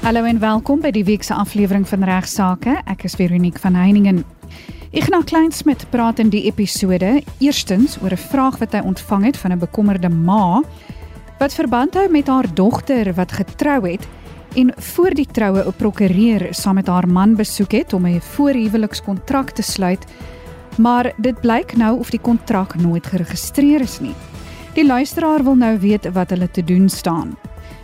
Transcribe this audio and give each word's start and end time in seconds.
Hallo 0.00 0.24
en 0.24 0.38
welkom 0.40 0.80
by 0.80 0.88
die 0.96 1.02
week 1.04 1.20
se 1.26 1.34
aflewering 1.36 1.82
van 1.84 2.06
Regsake. 2.08 2.78
Ek 2.88 3.02
is 3.04 3.18
Veronique 3.20 3.60
van 3.60 3.74
Heiningen. 3.76 4.22
Ignas 4.96 5.26
Kleinsmid 5.28 5.82
praat 5.92 6.22
in 6.24 6.30
die 6.32 6.46
episode 6.48 7.18
eerstens 7.44 7.98
oor 8.00 8.16
'n 8.16 8.24
vraag 8.32 8.56
wat 8.62 8.72
hy 8.72 8.80
ontvang 8.80 9.24
het 9.24 9.36
van 9.36 9.52
'n 9.52 9.58
bekommerde 9.58 10.08
ma 10.08 10.62
wat 11.38 11.52
verband 11.54 11.94
hou 11.94 12.08
met 12.08 12.26
haar 12.26 12.48
dogter 12.54 13.12
wat 13.14 13.32
getrou 13.32 13.90
het 13.90 14.08
en 14.56 14.72
voor 14.76 15.10
die 15.14 15.26
troue 15.26 15.66
'n 15.68 15.76
prokureur 15.76 16.48
saam 16.50 16.74
met 16.74 16.86
haar 16.86 17.08
man 17.08 17.36
besoek 17.36 17.72
het 17.72 17.92
om 17.92 18.06
'n 18.06 18.20
voorhuwelikskontrak 18.20 19.50
te 19.50 19.62
sluit, 19.62 20.06
maar 20.78 21.12
dit 21.16 21.40
blyk 21.40 21.76
nou 21.76 21.98
of 21.98 22.10
die 22.10 22.20
kontrak 22.20 22.74
nooit 22.74 23.06
geregistreer 23.06 23.80
is 23.80 24.00
nie. 24.00 24.14
Die 24.74 24.86
luisteraar 24.86 25.44
wil 25.44 25.54
nou 25.54 25.78
weet 25.78 26.12
wat 26.12 26.30
hulle 26.30 26.50
te 26.50 26.64
doen 26.64 26.88
staan. 26.88 27.36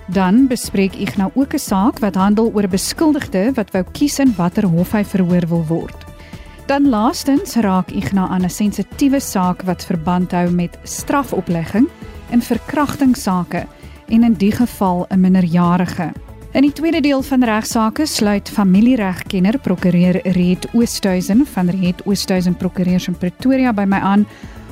Dan 0.07 0.47
bespreek 0.47 0.95
ek 1.03 1.17
nou 1.17 1.31
ook 1.35 1.55
'n 1.55 1.59
saak 1.59 1.99
wat 1.99 2.15
handel 2.15 2.53
oor 2.55 2.63
'n 2.63 2.71
beskuldigde 2.71 3.53
wat 3.55 3.71
wou 3.71 3.85
kies 3.93 4.19
in 4.19 4.35
watter 4.37 4.67
hof 4.67 4.93
hy 4.93 5.05
verhoor 5.05 5.47
wil 5.49 5.65
word. 5.67 6.05
Dan 6.67 6.89
laastens 6.89 7.55
raak 7.55 7.91
ek 7.91 8.13
na 8.13 8.29
'n 8.31 8.51
sensitiewe 8.51 9.21
saak 9.21 9.63
wat 9.63 9.85
verband 9.85 10.33
hou 10.33 10.51
met 10.51 10.79
strafoplegging 10.83 11.89
in 12.31 12.43
verkrachtingsake 12.43 13.67
en 14.09 14.25
in 14.25 14.35
die 14.35 14.53
geval 14.53 15.07
'n 15.11 15.21
minderjarige. 15.21 16.13
In 16.53 16.63
die 16.63 16.73
tweede 16.73 17.01
deel 17.01 17.23
van 17.23 17.45
regsaake 17.45 18.07
sluit 18.07 18.49
familieregkenner 18.49 19.59
prokureur 19.59 20.21
Reet 20.23 20.69
Oosthuizen 20.73 21.47
van 21.47 21.69
Reet 21.69 22.07
Oosthuizen 22.07 22.57
Prokureurs 22.57 23.09
in 23.09 23.19
Pretoria 23.19 23.73
by 23.73 23.85
my 23.85 23.99
aan 23.99 24.27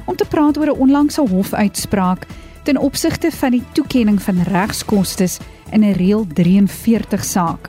om 0.05 0.17
te 0.17 0.25
praat 0.25 0.59
oor 0.59 0.67
'n 0.67 0.81
onlangse 0.81 1.21
hofuitspraak 1.21 2.27
ten 2.65 2.79
opsigte 2.81 3.31
van 3.31 3.51
die 3.51 3.63
toekenning 3.73 4.23
van 4.23 4.43
regskoste 4.43 5.29
in 5.71 5.85
'n 5.85 5.93
reël 5.93 6.27
43 6.27 7.25
saak. 7.25 7.69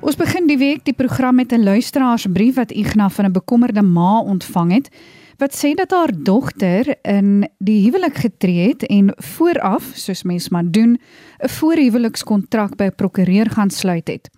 Ons 0.00 0.16
begin 0.16 0.46
die 0.46 0.58
week 0.58 0.84
die 0.84 0.94
program 0.94 1.34
met 1.34 1.52
'n 1.52 1.62
luisteraarsbrief 1.62 2.54
wat 2.54 2.70
Ignas 2.70 3.14
van 3.14 3.24
'n 3.24 3.32
bekommerde 3.32 3.82
ma 3.82 4.20
ontvang 4.20 4.72
het 4.72 4.88
wat 5.36 5.64
sê 5.64 5.74
dat 5.74 5.90
haar 5.90 6.12
dogter 6.14 6.96
in 7.02 7.48
die 7.58 7.82
huwelik 7.84 8.14
getree 8.14 8.68
het 8.68 8.86
en 8.86 9.12
vooraf, 9.16 9.90
soos 9.94 10.22
mens 10.22 10.48
maar 10.48 10.70
doen, 10.70 11.00
'n 11.38 11.48
voorhuwelikskontrak 11.48 12.76
by 12.76 12.84
'n 12.84 12.94
prokureur 12.94 13.50
gaan 13.50 13.70
sluit 13.70 14.08
het. 14.08 14.30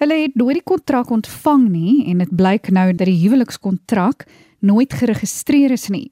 Hulle 0.00 0.16
het 0.16 0.36
nooit 0.40 0.56
die 0.56 0.64
kontrak 0.64 1.10
ontvang 1.12 1.66
nie 1.68 2.06
en 2.08 2.22
dit 2.22 2.30
blyk 2.32 2.70
nou 2.72 2.86
dat 2.94 3.04
die 3.04 3.18
huwelikskontrak 3.20 4.24
nooit 4.64 4.96
geregistreer 4.96 5.74
is 5.76 5.90
nie. 5.92 6.06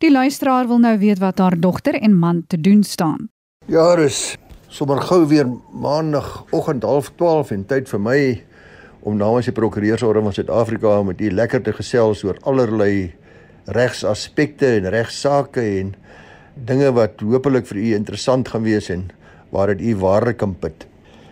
Die 0.00 0.08
luisteraar 0.08 0.64
wil 0.70 0.80
nou 0.80 0.94
weet 1.02 1.20
wat 1.20 1.42
haar 1.44 1.58
dogter 1.60 1.98
en 2.00 2.16
man 2.16 2.40
te 2.48 2.56
doen 2.56 2.80
staan. 2.88 3.28
Ja, 3.68 3.84
is 4.00 4.38
sommer 4.72 5.04
gou 5.04 5.26
weer 5.28 5.44
maandagooggend 5.76 6.80
12:30 6.88 7.52
en 7.52 7.68
tyd 7.68 7.92
vir 7.92 8.00
my 8.00 8.18
om 9.04 9.20
namens 9.20 9.44
die 9.44 9.56
prokureursorde 9.60 10.24
van 10.24 10.32
Suid-Afrika 10.32 11.02
met 11.02 11.20
u 11.20 11.30
lekker 11.30 11.62
te 11.62 11.72
gesels 11.72 12.24
oor 12.24 12.40
allerlei 12.48 13.12
regsaspekte 13.66 14.66
en 14.80 14.88
regsaake 14.88 15.60
en 15.60 15.94
dinge 16.54 16.92
wat 16.92 17.20
hopelik 17.20 17.66
vir 17.66 17.76
u 17.76 17.94
interessant 17.94 18.48
gaan 18.48 18.62
wees 18.64 18.88
en 18.88 19.10
waar 19.52 19.76
dit 19.76 19.92
u 19.92 19.96
ware 19.96 20.32
kan 20.32 20.56
put. 20.56 20.88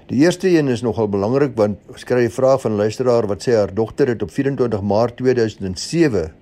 Die 0.06 0.20
eerste 0.22 0.48
een 0.48 0.68
is 0.68 0.82
nogal 0.86 1.08
belangrik 1.10 1.56
want 1.58 1.78
ons 1.90 2.04
kry 2.04 2.24
'n 2.24 2.30
vraag 2.30 2.60
van 2.60 2.72
'n 2.72 2.76
luisteraar 2.76 3.26
wat 3.26 3.42
sê 3.42 3.54
haar 3.54 3.74
dogter 3.74 4.08
het 4.08 4.22
op 4.22 4.30
24 4.30 4.82
Maart 4.82 5.16
2007 5.16 6.32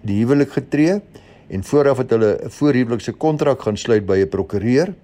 die 0.00 0.18
huwelik 0.18 0.52
getree 0.52 1.00
en 1.48 1.64
vooraf 1.64 1.98
het 1.98 2.10
hulle 2.10 2.38
'n 2.44 2.50
voorhuwelikse 2.50 3.12
kontrak 3.12 3.62
gaan 3.62 3.76
sluit 3.76 4.06
by 4.06 4.18
'n 4.18 4.28
prokureur 4.28 4.94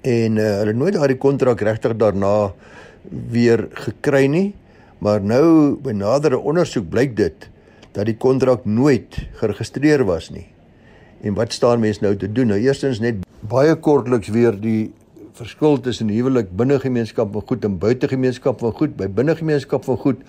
en 0.00 0.36
uh, 0.36 0.58
hulle 0.58 0.72
nooit 0.72 0.94
daardie 0.94 1.16
kontrak 1.16 1.60
regtig 1.60 1.96
daarna 1.96 2.52
weer 3.30 3.68
gekry 3.72 4.26
nie 4.26 4.54
maar 4.98 5.20
nou 5.20 5.78
by 5.82 5.92
nadere 5.92 6.38
ondersoek 6.38 6.88
blyk 6.90 7.16
dit 7.16 7.48
dat 7.92 8.06
die 8.06 8.16
kontrak 8.16 8.64
nooit 8.64 9.16
geregistreer 9.40 10.04
was 10.04 10.30
nie. 10.30 10.46
En 11.22 11.34
wat 11.34 11.52
staan 11.52 11.80
mense 11.82 12.02
nou 12.04 12.14
te 12.16 12.30
doen? 12.30 12.52
Nou 12.52 12.60
eerstens 12.60 13.00
net 13.02 13.24
baie 13.40 13.74
kortliks 13.74 14.30
weer 14.34 14.54
die 14.60 14.92
verskil 15.38 15.78
tussen 15.82 16.10
huwelik 16.12 16.50
binne 16.58 16.78
gemeenskap 16.82 17.32
van 17.34 17.44
goed 17.48 17.66
en 17.66 17.76
buite 17.78 18.08
gemeenskap 18.10 18.60
van 18.62 18.72
goed. 18.74 18.96
By 18.98 19.08
binne 19.10 19.36
gemeenskap 19.38 19.86
van 19.86 20.00
goed 20.02 20.24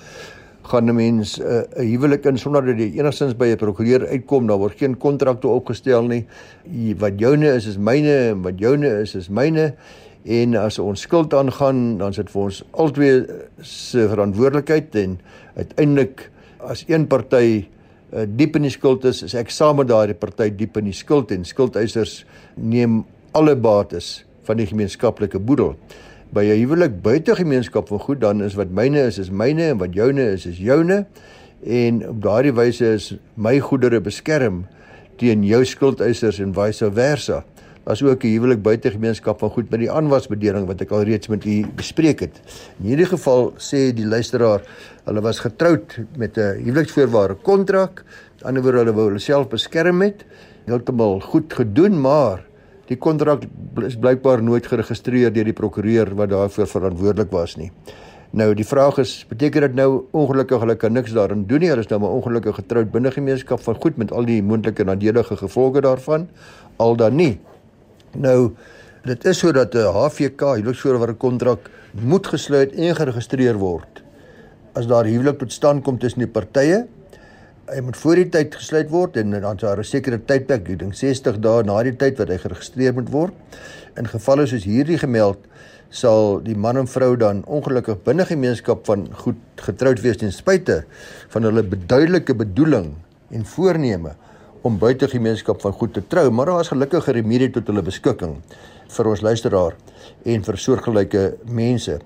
gaan 0.69 0.89
'n 0.89 0.95
mens 0.95 1.39
eh, 1.39 1.45
'n 1.45 1.81
uh, 1.81 1.89
huwelik 1.91 2.25
in 2.25 2.37
sonder 2.37 2.65
dat 2.65 2.77
jy 2.77 2.99
enigstens 2.99 3.35
by 3.37 3.45
'n 3.45 3.57
prokureur 3.57 4.07
uitkom, 4.07 4.47
daar 4.47 4.57
word 4.57 4.77
geen 4.77 4.97
kontrakte 4.97 5.47
opgestel 5.47 6.03
nie. 6.03 6.25
Wat 6.97 7.19
joune 7.19 7.55
is 7.55 7.65
is 7.65 7.77
myne 7.77 8.29
en 8.29 8.41
wat 8.41 8.59
joune 8.59 9.01
is 9.01 9.15
is 9.15 9.29
myne. 9.29 9.73
En 10.25 10.55
as 10.55 10.79
ons 10.79 11.01
skuld 11.01 11.33
aangaan, 11.33 11.97
dan 11.97 12.09
is 12.09 12.15
dit 12.15 12.29
vir 12.29 12.41
ons 12.41 12.63
albei 12.71 13.25
se 13.61 14.07
verantwoordelikheid 14.07 14.95
en 14.95 15.19
uiteindelik 15.55 16.29
as 16.59 16.83
een 16.87 17.07
party 17.07 17.65
uh, 18.13 18.25
diep 18.27 18.55
in 18.55 18.61
die 18.61 18.71
skuld 18.71 19.05
is, 19.05 19.23
is 19.23 19.33
ek 19.33 19.49
saam 19.49 19.79
met 19.79 19.87
daardie 19.87 20.17
party 20.17 20.49
diep 20.55 20.77
in 20.77 20.89
die 20.89 20.93
skuld 20.93 21.31
en 21.31 21.45
skuldeisers 21.45 22.25
neem 22.55 23.05
alle 23.31 23.55
bates 23.55 24.25
van 24.43 24.57
die 24.57 24.67
gemeenskaplike 24.69 25.39
boedel. 25.39 25.75
By 26.33 26.45
'n 26.45 26.59
huwelik 26.61 27.01
buite 27.01 27.35
gemeenskap 27.35 27.87
van 27.87 27.99
goed 27.99 28.21
dan 28.21 28.43
is 28.43 28.55
wat 28.55 28.69
myne 28.69 29.07
is 29.07 29.17
is 29.17 29.29
myne 29.29 29.63
en 29.63 29.77
wat 29.77 29.93
joune 29.93 30.31
is 30.31 30.45
is 30.45 30.57
joune 30.57 31.05
en 31.65 32.09
op 32.09 32.21
daardie 32.21 32.53
wyse 32.53 32.85
is 32.85 33.15
my 33.35 33.59
goedere 33.59 34.01
beskerm 34.01 34.65
teen 35.17 35.43
jou 35.43 35.65
skuldeisers 35.65 36.39
en 36.39 36.53
vice 36.53 36.91
versa. 36.91 37.43
Daar's 37.83 38.03
ook 38.03 38.23
'n 38.23 38.27
huwelik 38.27 38.61
buite 38.61 38.91
gemeenskap 38.91 39.39
van 39.39 39.49
goed 39.49 39.69
met 39.69 39.79
die 39.79 39.91
aanwasbedeling 39.91 40.67
wat 40.67 40.81
ek 40.81 40.91
al 40.91 41.03
reeds 41.03 41.27
met 41.27 41.45
u 41.45 41.65
bespreek 41.75 42.19
het. 42.19 42.41
In 42.79 42.85
hierdie 42.85 43.05
geval 43.05 43.53
sê 43.57 43.93
die 43.93 44.05
luisteraar 44.05 44.61
Hulle 45.09 45.23
was 45.25 45.39
getroud 45.41 45.95
met 46.21 46.37
'n 46.37 46.61
huweliksvoorwaarde 46.63 47.35
kontrak. 47.41 48.03
Aan 48.05 48.35
die 48.37 48.45
ander 48.45 48.61
woord 48.61 48.75
hulle 48.75 48.93
wou 48.93 49.05
hulle 49.07 49.19
self 49.19 49.47
beskerm 49.47 50.01
het. 50.01 50.25
Heeltemal 50.65 51.19
goed 51.19 51.53
gedoen, 51.53 52.01
maar 52.01 52.45
die 52.89 52.97
kontrak 52.97 53.45
is 53.85 53.97
blykbaar 54.01 54.41
nooit 54.43 54.67
geregistreer 54.67 55.33
deur 55.33 55.45
die 55.45 55.55
prokureur 55.55 56.09
wat 56.17 56.31
daarvoor 56.33 56.67
verantwoordelik 56.67 57.31
was 57.31 57.55
nie. 57.59 57.69
Nou 58.29 58.51
die 58.53 58.65
vraag 58.65 58.99
is, 59.01 59.13
beteken 59.29 59.65
dit 59.67 59.77
nou 59.77 60.05
ongelukkig 60.13 60.61
hulle 60.61 60.75
kan 60.77 60.93
niks 60.93 61.13
daarin 61.17 61.45
doen 61.49 61.63
nie? 61.63 61.69
Hulle 61.71 61.85
is 61.85 61.89
nou 61.89 62.01
maar 62.03 62.17
ongelukkig 62.17 62.59
getroud 62.61 62.91
binne 62.93 63.11
gemeenskap 63.13 63.61
van 63.65 63.77
goed 63.81 63.97
met 63.97 64.11
al 64.13 64.25
die 64.25 64.41
moontlike 64.45 64.85
nadelige 64.85 65.37
gevolge 65.37 65.81
daarvan 65.85 66.27
al 66.77 66.97
dan 66.97 67.17
nie. 67.17 67.39
Nou 68.17 68.51
dit 69.05 69.25
is 69.25 69.39
sodat 69.39 69.73
'n 69.73 69.93
HVK 69.95 70.41
huweliksvoorwaarde 70.59 71.17
kontrak 71.17 71.69
moet 71.93 72.27
gesluit 72.27 72.73
en 72.73 72.95
geregistreer 72.95 73.57
word 73.57 74.03
as 74.73 74.87
daar 74.87 75.05
huwelik 75.05 75.39
tot 75.39 75.51
stand 75.51 75.83
kom 75.83 75.97
tussen 75.99 76.23
die 76.23 76.31
partye, 76.31 76.85
hy 77.69 77.81
moet 77.85 77.97
voor 77.97 78.19
die 78.19 78.29
tyd 78.33 78.55
gesluit 78.57 78.89
word 78.89 79.17
en 79.21 79.35
dan 79.35 79.57
daar 79.57 79.79
'n 79.79 79.83
sekere 79.83 80.17
tydperk, 80.17 80.69
ek 80.69 80.79
dink 80.79 80.93
60 80.93 81.39
dae 81.39 81.63
na 81.63 81.83
die 81.83 81.95
tyd 81.95 82.17
wat 82.17 82.29
hy 82.29 82.37
geregistreer 82.37 82.93
moet 82.93 83.09
word. 83.09 83.33
In 83.97 84.07
gevalle 84.07 84.47
soos 84.47 84.63
hierdie 84.63 84.97
gemeld 84.97 85.37
sal 85.89 86.39
die 86.39 86.55
man 86.55 86.77
en 86.77 86.87
vrou 86.87 87.15
dan 87.17 87.43
ongelukkig 87.45 88.03
binne 88.03 88.25
gemeenskap 88.25 88.85
van 88.85 89.07
goed 89.13 89.37
getroud 89.55 90.01
wees 90.01 90.17
ten 90.17 90.31
spyte 90.31 90.83
van 91.29 91.43
hulle 91.43 91.63
beduidelike 91.63 92.33
bedoeling 92.33 92.95
en 93.31 93.45
voorneme 93.45 94.15
om 94.61 94.77
buite 94.77 95.07
gemeenskap 95.07 95.61
van 95.61 95.71
goed 95.71 95.93
te 95.93 96.01
trou, 96.07 96.29
maar 96.31 96.45
daar 96.45 96.59
is 96.59 96.67
gelukkig 96.67 97.07
'n 97.07 97.11
remedie 97.11 97.51
tot 97.51 97.67
hulle 97.67 97.81
beskikking 97.81 98.41
vir 98.87 99.07
ons 99.07 99.21
luisteraar 99.21 99.75
en 100.25 100.43
vir 100.43 100.57
soortgelyke 100.57 101.37
mense. 101.45 101.99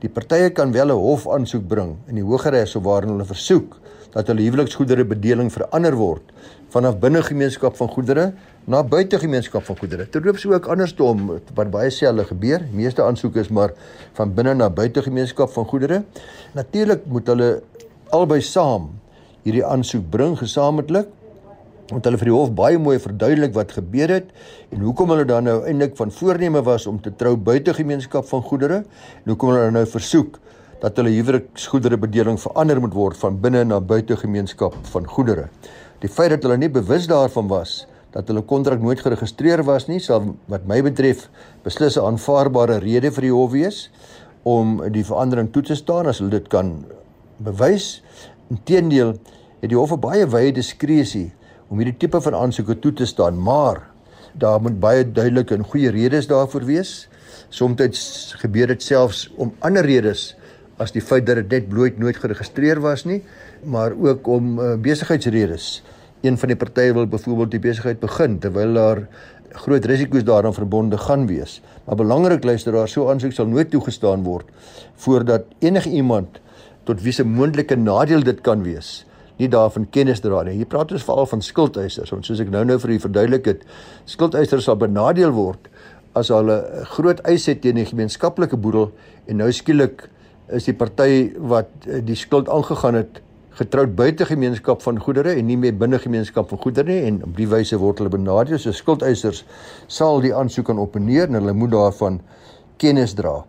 Die 0.00 0.08
partye 0.08 0.50
kan 0.50 0.72
wel 0.72 0.88
'n 0.88 1.00
hof 1.00 1.28
aansoek 1.28 1.68
bring 1.68 1.96
in 2.08 2.14
die 2.14 2.24
Hooggeregshof 2.24 2.82
waarin 2.82 3.10
hulle 3.10 3.24
versoek 3.24 3.80
dat 4.14 4.30
hulle 4.30 4.46
huweliksgoedere 4.46 5.04
bedeling 5.10 5.50
verander 5.52 5.96
word 5.98 6.32
vanaf 6.74 6.96
binne 7.02 7.22
gemeenskap 7.22 7.76
van 7.78 7.90
goedere 7.90 8.24
na 8.66 8.80
buite 8.82 9.18
gemeenskap 9.20 9.62
van 9.66 9.76
goedere. 9.78 10.06
Terloops 10.10 10.46
ook 10.50 10.66
andersom 10.72 11.28
wat 11.54 11.70
baie 11.70 11.90
selde 11.92 12.24
gebeur. 12.26 12.64
Die 12.64 12.80
meeste 12.82 13.04
aansoeke 13.04 13.42
is 13.44 13.50
maar 13.52 13.74
van 14.16 14.32
binne 14.34 14.54
na 14.58 14.70
buite 14.70 15.02
gemeenskap 15.04 15.52
van 15.54 15.68
goedere. 15.70 16.02
Natuurlik 16.56 17.06
moet 17.06 17.30
hulle 17.30 17.50
albei 18.14 18.40
saam 18.42 18.88
hierdie 19.44 19.64
aansoek 19.66 20.08
bring 20.10 20.38
gesamentlik 20.40 21.10
want 21.90 22.06
hulle 22.08 22.16
vir 22.20 22.30
die 22.30 22.34
hof 22.34 22.52
baie 22.56 22.78
mooi 22.80 22.96
verduidelik 23.02 23.52
wat 23.56 23.74
gebeur 23.76 24.12
het 24.14 24.30
en 24.72 24.84
hoekom 24.86 25.10
hulle 25.12 25.26
dan 25.28 25.44
nou 25.44 25.58
eintlik 25.68 25.98
van 25.98 26.12
voorneme 26.16 26.62
was 26.64 26.86
om 26.88 27.00
te 27.02 27.12
trou 27.12 27.34
buite 27.36 27.74
gemeenskap 27.76 28.24
van 28.30 28.42
goedere 28.46 28.78
en 28.84 29.32
hoekom 29.32 29.52
hulle 29.52 29.74
nou 29.74 29.84
versoek 29.92 30.38
dat 30.82 30.96
hulle 30.98 31.12
huweliksgoedere 31.14 31.98
bedeling 32.00 32.38
verander 32.40 32.80
moet 32.80 32.94
word 32.94 33.18
van 33.20 33.38
binne 33.40 33.64
na 33.64 33.80
buite 33.80 34.16
gemeenskap 34.16 34.76
van 34.92 35.06
goedere. 35.06 35.48
Die 36.02 36.10
feit 36.10 36.34
dat 36.34 36.42
hulle 36.46 36.58
nie 36.60 36.70
bewus 36.72 37.08
daarvan 37.10 37.48
was 37.52 37.84
dat 38.14 38.28
hulle 38.30 38.44
kontrak 38.46 38.78
nooit 38.78 39.00
geregistreer 39.02 39.64
was 39.66 39.88
nie, 39.88 39.98
sal 39.98 40.36
wat 40.46 40.68
my 40.70 40.78
betref 40.86 41.28
beslis 41.64 41.96
'n 41.98 42.06
aanvaarbare 42.06 42.78
rede 42.78 43.10
vir 43.10 43.22
die 43.22 43.32
hof 43.34 43.50
wees 43.50 43.90
om 44.44 44.82
die 44.92 45.04
verandering 45.04 45.50
toe 45.52 45.62
te 45.62 45.74
staan 45.74 46.06
as 46.06 46.18
hulle 46.18 46.30
dit 46.30 46.48
kan 46.48 46.84
bewys. 47.38 48.02
Inteendeel 48.50 49.18
het 49.60 49.70
die 49.70 49.78
hof 49.78 49.92
'n 49.92 50.00
baie 50.00 50.26
wye 50.26 50.52
diskresie 50.52 51.32
om 51.68 51.78
hierdie 51.78 51.98
tipe 51.98 52.20
van 52.20 52.34
aansoeke 52.34 52.78
toe 52.78 52.92
te 52.92 53.06
staan, 53.06 53.42
maar 53.42 53.94
Daar 54.34 54.60
moet 54.60 54.80
baie 54.82 55.04
duidelike 55.12 55.54
en 55.54 55.64
goeie 55.64 55.90
redes 55.94 56.26
daarvoor 56.26 56.64
wees. 56.66 57.08
Soms 57.54 58.34
gebeur 58.42 58.66
dit 58.66 58.82
selfs 58.82 59.28
om 59.38 59.52
ander 59.62 59.86
redes 59.86 60.34
as 60.82 60.92
die 60.94 61.02
feit 61.02 61.26
dat 61.26 61.44
dit 61.50 61.68
bloot 61.68 61.98
nooit 61.98 62.16
geregistreer 62.18 62.80
was 62.82 63.04
nie, 63.04 63.20
maar 63.64 63.94
ook 63.94 64.26
om 64.26 64.58
uh, 64.58 64.74
besigheidsredes. 64.80 65.82
Een 66.24 66.38
van 66.40 66.50
die 66.50 66.58
partye 66.58 66.94
wil 66.96 67.06
byvoorbeeld 67.06 67.50
die 67.50 67.62
besigheid 67.62 68.00
begin 68.00 68.38
terwyl 68.42 68.74
daar 68.74 69.02
groot 69.64 69.84
risiko's 69.86 70.24
daaraan 70.26 70.54
verbonde 70.54 70.98
gaan 70.98 71.26
wees. 71.30 71.60
Maar 71.86 72.00
belangrik 72.00 72.44
luister 72.44 72.72
daar 72.72 72.88
so 72.88 73.10
aansoek 73.10 73.32
sal 73.32 73.46
nooit 73.46 73.70
toegestaan 73.70 74.24
word 74.26 74.50
voordat 75.04 75.46
enige 75.58 75.90
iemand 75.90 76.40
tot 76.84 77.02
wie 77.02 77.12
se 77.12 77.24
moontlike 77.24 77.76
nadeel 77.76 78.24
dit 78.24 78.40
kan 78.40 78.64
wees 78.64 79.04
nie 79.40 79.48
daarvan 79.50 79.86
kennis 79.90 80.22
dra 80.22 80.42
nie. 80.46 80.56
Hier 80.60 80.68
praat 80.70 80.92
ons 80.94 81.04
veral 81.06 81.26
van 81.26 81.42
skuldeisers, 81.42 82.12
want 82.14 82.26
soos 82.26 82.42
ek 82.42 82.52
nou-nou 82.54 82.78
vir 82.84 82.94
u 82.94 82.98
verduidelik 83.02 83.48
het, 83.50 83.64
skuldeisers 84.10 84.68
sal 84.68 84.78
benadeel 84.78 85.34
word 85.34 85.70
as 86.14 86.30
hulle 86.30 86.60
groot 86.94 87.18
eis 87.26 87.48
het 87.50 87.64
teen 87.64 87.80
die 87.80 87.88
gemeenskaplike 87.88 88.58
boedel 88.62 88.92
en 89.26 89.42
nou 89.42 89.50
skielik 89.52 90.06
is 90.48 90.64
die 90.64 90.74
party 90.76 91.32
wat 91.38 91.70
eh, 91.88 92.00
die 92.04 92.16
skuld 92.16 92.48
aangegaan 92.48 92.94
het 92.94 93.20
getroud 93.54 93.94
buite 93.94 94.26
gemeenskap 94.26 94.82
van 94.82 94.98
goedere 94.98 95.36
en 95.38 95.46
nie 95.46 95.56
meer 95.56 95.74
binne 95.78 95.98
gemeenskap 96.02 96.48
van 96.50 96.58
goedere 96.58 96.90
nie 96.90 97.06
en 97.06 97.20
op 97.22 97.36
die 97.36 97.46
wyse 97.48 97.78
word 97.78 98.00
hulle 98.02 98.10
benadeel. 98.10 98.58
So 98.58 98.74
skuldeisers 98.74 99.44
sal 99.86 100.20
die 100.24 100.34
aansoek 100.34 100.72
aan 100.72 100.82
opneer 100.82 101.28
en 101.28 101.38
hulle 101.38 101.54
moet 101.54 101.70
daarvan 101.70 102.18
kennis 102.82 103.14
dra. 103.14 103.44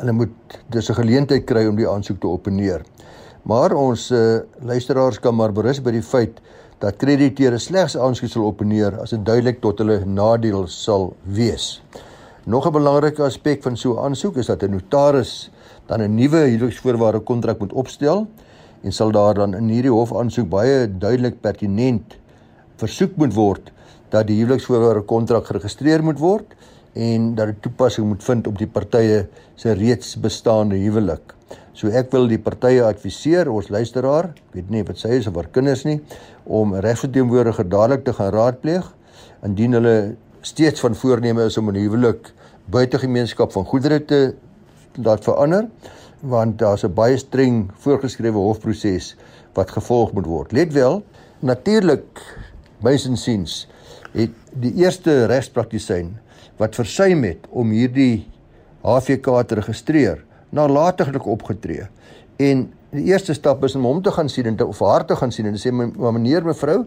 Hulle 0.00 0.12
moet 0.12 0.58
dus 0.74 0.90
'n 0.90 0.98
geleentheid 0.98 1.46
kry 1.46 1.66
om 1.68 1.76
die 1.76 1.88
aansoek 1.88 2.20
te 2.20 2.26
opneer. 2.26 2.82
Maar 3.42 3.74
ons 3.74 4.10
uh, 4.10 4.40
luisteraars 4.60 5.20
kan 5.20 5.34
maar 5.34 5.52
berus 5.52 5.80
by 5.82 5.90
die 5.90 6.02
feit 6.02 6.40
dat 6.78 6.96
krediteure 6.96 7.58
slegs 7.58 7.96
aansoek 7.96 8.30
sal 8.30 8.44
opneer 8.44 8.98
as 9.00 9.10
dit 9.10 9.24
duidelik 9.24 9.60
tot 9.60 9.78
hulle 9.78 10.04
nadeel 10.04 10.66
sal 10.66 11.14
wees. 11.24 11.82
Nog 12.44 12.66
'n 12.66 12.72
belangrike 12.72 13.22
aspek 13.22 13.62
van 13.62 13.76
so 13.76 13.94
'n 13.94 14.04
aansoek 14.04 14.36
is 14.36 14.46
dat 14.46 14.62
'n 14.62 14.70
notaris 14.70 15.50
dan 15.92 16.00
'n 16.00 16.14
nuwe 16.16 16.40
huweliksvoorwaarde 16.48 17.20
kontrak 17.20 17.58
moet 17.60 17.72
opstel 17.72 18.26
en 18.82 18.92
sal 18.92 19.10
daar 19.12 19.34
dan 19.34 19.54
in 19.54 19.68
hierdie 19.68 19.92
hof 19.92 20.14
aansoek 20.16 20.48
baie 20.48 20.88
duidelik 20.88 21.40
pertinent 21.40 22.16
versoek 22.80 23.16
moet 23.16 23.34
word 23.34 23.72
dat 24.08 24.26
die 24.26 24.38
huweliksvoorwaarde 24.40 25.04
kontrak 25.04 25.46
geregistreer 25.46 26.02
moet 26.04 26.18
word 26.18 26.56
en 26.92 27.34
dat 27.34 27.46
dit 27.52 27.62
toepassing 27.62 28.06
moet 28.08 28.24
vind 28.24 28.46
op 28.46 28.58
die 28.58 28.66
partye 28.66 29.26
se 29.56 29.72
reeds 29.72 30.16
bestaande 30.20 30.76
huwelik. 30.76 31.34
So 31.72 31.88
ek 31.88 32.10
wil 32.12 32.28
die 32.28 32.40
partye 32.40 32.84
adviseer, 32.84 33.48
ons 33.48 33.70
luisteraar, 33.72 34.30
weet 34.52 34.70
nie 34.70 34.82
wat 34.84 35.00
sy 35.00 35.16
is 35.16 35.26
of 35.26 35.36
haar 35.36 35.48
kinders 35.52 35.84
nie, 35.88 36.00
om 36.44 36.74
regsverteenwoordiger 36.74 37.68
dadelik 37.68 38.04
te 38.04 38.12
gaan 38.12 38.32
raadpleeg 38.32 38.88
indien 39.44 39.72
hulle 39.78 39.96
steeds 40.40 40.80
van 40.80 40.94
voorneme 40.94 41.46
is 41.48 41.58
om 41.58 41.70
'n 41.70 41.80
huwelik 41.80 42.32
buite 42.70 42.98
gemeenskap 42.98 43.52
van 43.52 43.64
goedere 43.64 44.04
te 44.04 44.34
laat 45.00 45.24
verander 45.24 45.68
want 46.20 46.58
daar's 46.58 46.84
'n 46.84 46.94
baie 46.94 47.16
streng 47.16 47.70
voorgeskrewe 47.74 48.38
hofproses 48.38 49.16
wat 49.54 49.70
gevolg 49.70 50.12
moet 50.12 50.26
word. 50.26 50.52
Let 50.52 50.72
wel, 50.72 51.02
natuurlik 51.40 52.20
mysinsiens 52.82 53.68
het 54.12 54.30
die 54.52 54.74
eerste 54.74 55.24
regspraktisyn 55.26 56.18
wat 56.56 56.74
versuim 56.74 57.24
het 57.24 57.46
om 57.50 57.70
hierdie 57.70 58.28
HVK 58.82 59.42
te 59.46 59.54
registreer, 59.54 60.24
nalatiglik 60.50 61.26
opgetree. 61.26 61.86
En 62.36 62.72
die 62.92 63.04
eerste 63.08 63.34
stap 63.34 63.64
is 63.64 63.74
om 63.74 63.86
hom 63.88 64.02
te 64.02 64.10
gaan 64.10 64.28
sien 64.28 64.46
en 64.46 64.56
te 64.56 64.66
of 64.66 64.80
haar 64.84 65.06
te 65.08 65.16
gaan 65.16 65.32
sien 65.32 65.46
en 65.48 65.56
sê 65.56 65.72
maar 65.72 66.12
meneer 66.12 66.44
mevrou, 66.44 66.82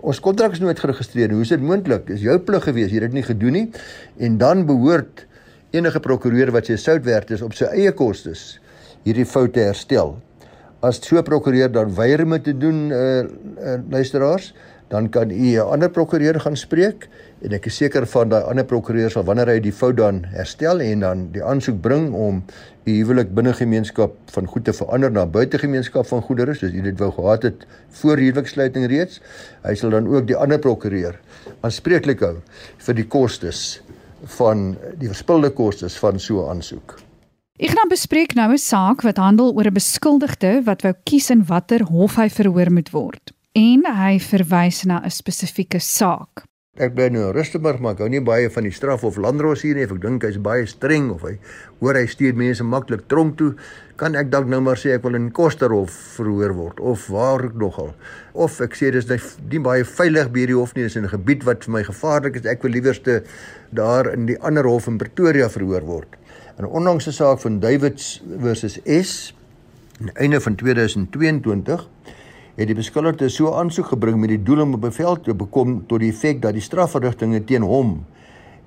ons 0.00 0.20
kontrak 0.20 0.52
is 0.52 0.62
nooit 0.62 0.78
geregistreer. 0.78 1.32
Hoe 1.34 1.42
is 1.42 1.48
dit 1.48 1.60
moontlik? 1.60 2.06
Dis 2.06 2.20
jou 2.20 2.38
plig 2.38 2.64
gewees, 2.64 2.92
jy 2.92 3.00
het 3.00 3.10
dit 3.10 3.18
nie 3.18 3.26
gedoen 3.26 3.52
nie. 3.52 3.70
En 4.16 4.38
dan 4.38 4.66
behoort 4.66 5.26
enige 5.70 6.00
prokureur 6.00 6.52
wat 6.54 6.70
sy 6.70 6.78
sout 6.80 7.04
werd 7.04 7.30
is 7.34 7.42
op 7.44 7.54
sy 7.56 7.68
eie 7.74 7.92
kostes 7.92 8.58
hierdie 9.04 9.26
foute 9.28 9.60
herstel. 9.60 10.16
As 10.82 11.00
so 11.02 11.18
'n 11.18 11.24
prokureur 11.24 11.68
dan 11.68 11.94
weier 11.94 12.22
om 12.22 12.40
te 12.42 12.52
doen 12.52 12.90
uh, 12.90 13.24
uh 13.24 13.78
luisteraars, 13.90 14.54
dan 14.88 15.08
kan 15.10 15.30
u 15.30 15.34
'n 15.34 15.60
ander 15.60 15.90
prokureur 15.90 16.40
gaan 16.40 16.56
spreek 16.56 17.08
en 17.42 17.52
ek 17.52 17.66
is 17.66 17.76
seker 17.76 18.06
van 18.06 18.28
daai 18.28 18.42
ander 18.42 18.64
prokureur 18.64 19.10
sal 19.10 19.24
wanneer 19.24 19.46
hy 19.46 19.60
die 19.60 19.72
fout 19.72 19.96
dan 19.96 20.24
herstel 20.24 20.80
en 20.80 21.00
dan 21.00 21.28
die 21.32 21.44
aansoek 21.44 21.80
bring 21.80 22.14
om 22.14 22.42
u 22.84 22.90
huwelik 22.90 23.34
binne 23.34 23.52
gemeenskap 23.52 24.14
van 24.32 24.46
goed 24.46 24.64
te 24.64 24.72
verander 24.72 25.10
na 25.10 25.26
buite 25.26 25.58
gemeenskap 25.58 26.06
van 26.06 26.22
goedere 26.22 26.54
soos 26.54 26.72
u 26.72 26.80
dit 26.82 26.98
wou 26.98 27.12
gehad 27.12 27.42
het 27.42 27.66
voor 27.90 28.16
huweliksluiting 28.16 28.86
reeds. 28.86 29.20
Hy 29.62 29.74
sal 29.74 29.90
dan 29.90 30.08
ook 30.08 30.26
die 30.26 30.36
ander 30.36 30.58
prokureur 30.58 31.20
aanspreeklik 31.60 32.20
hou 32.20 32.36
vir 32.78 32.94
die 32.94 33.06
kostes 33.06 33.82
van 34.24 34.76
die 34.98 35.08
verspilde 35.08 35.50
kostes 35.50 35.98
van 35.98 36.18
so 36.18 36.44
'n 36.44 36.50
aansoek. 36.50 36.98
Ek 37.58 37.70
gaan 37.70 37.88
bespreek 37.88 38.34
nou 38.34 38.52
'n 38.52 38.58
saak 38.58 39.02
wat 39.02 39.16
handel 39.16 39.54
oor 39.54 39.66
'n 39.66 39.74
beskuldigde 39.74 40.62
wat 40.64 40.82
wou 40.82 40.94
kies 41.04 41.30
in 41.30 41.44
watter 41.44 41.82
hof 41.82 42.16
hy 42.16 42.28
verhoor 42.28 42.70
moet 42.70 42.90
word. 42.90 43.32
En 43.52 43.82
hy 43.84 44.18
verwys 44.18 44.84
na 44.84 45.02
'n 45.04 45.10
spesifieke 45.10 45.80
saak. 45.80 46.44
Ek 46.78 46.94
bly 46.94 47.08
nou 47.08 47.24
in 47.26 47.34
Rustenburg, 47.34 47.80
maar 47.80 47.92
ek 47.92 47.98
hou 47.98 48.08
nie 48.08 48.20
baie 48.20 48.50
van 48.50 48.62
die 48.62 48.70
straf 48.70 49.02
of 49.04 49.16
landros 49.16 49.62
hier 49.62 49.74
nie. 49.74 49.82
Ek 49.82 50.00
dink 50.00 50.22
hy's 50.22 50.38
baie 50.38 50.66
streng 50.66 51.10
of 51.10 51.22
hy 51.22 51.38
hoor 51.80 51.94
hy 51.94 52.06
stuur 52.06 52.34
mense 52.38 52.62
maklik 52.62 53.08
tronk 53.08 53.36
toe. 53.36 53.56
Kan 53.98 54.14
ek 54.14 54.28
dalk 54.30 54.46
nou 54.46 54.60
maar 54.62 54.78
sê 54.78 54.92
ek 54.94 55.02
wil 55.02 55.16
in 55.18 55.24
Kosterhof 55.34 55.90
verhoor 56.14 56.52
word 56.54 56.80
of 56.86 57.08
waar 57.10 57.42
ek 57.48 57.56
nogal. 57.58 57.88
Of 58.30 58.60
ek 58.62 58.76
sê 58.78 58.92
dis 58.94 59.08
nie 59.50 59.58
baie 59.58 59.82
veilig 59.82 60.28
by 60.30 60.44
hierdie 60.44 60.54
hof 60.54 60.76
nie, 60.76 60.84
dis 60.86 60.94
in 60.94 61.02
'n 61.02 61.10
gebied 61.10 61.42
wat 61.42 61.64
vir 61.66 61.72
my 61.72 61.82
gevaarlik 61.82 62.36
is. 62.38 62.46
Ek 62.46 62.62
wil 62.62 62.70
liewerste 62.70 63.24
daar 63.74 64.12
in 64.12 64.26
die 64.26 64.38
ander 64.38 64.62
hof 64.70 64.86
in 64.86 64.98
Pretoria 64.98 65.48
verhoor 65.48 65.82
word. 65.82 66.14
In 66.58 66.64
'n 66.64 66.70
onlangse 66.70 67.10
saak 67.10 67.40
van 67.40 67.58
Davids 67.58 68.22
versus 68.38 68.78
S 68.86 69.34
aan 70.00 70.14
einde 70.14 70.40
van 70.40 70.54
2022 70.54 71.88
het 72.54 72.66
die 72.66 72.74
beskuldigde 72.74 73.28
so 73.28 73.50
aansoek 73.52 73.86
gebring 73.86 74.20
met 74.20 74.28
die 74.28 74.42
doel 74.42 74.60
om 74.60 74.74
'n 74.74 74.80
bevel 74.80 75.20
te 75.20 75.34
bekom 75.34 75.86
tot 75.88 75.98
die 75.98 76.10
effek 76.10 76.40
dat 76.40 76.52
die 76.52 76.62
strafverrigtinge 76.62 77.44
teen 77.44 77.62
hom 77.62 78.06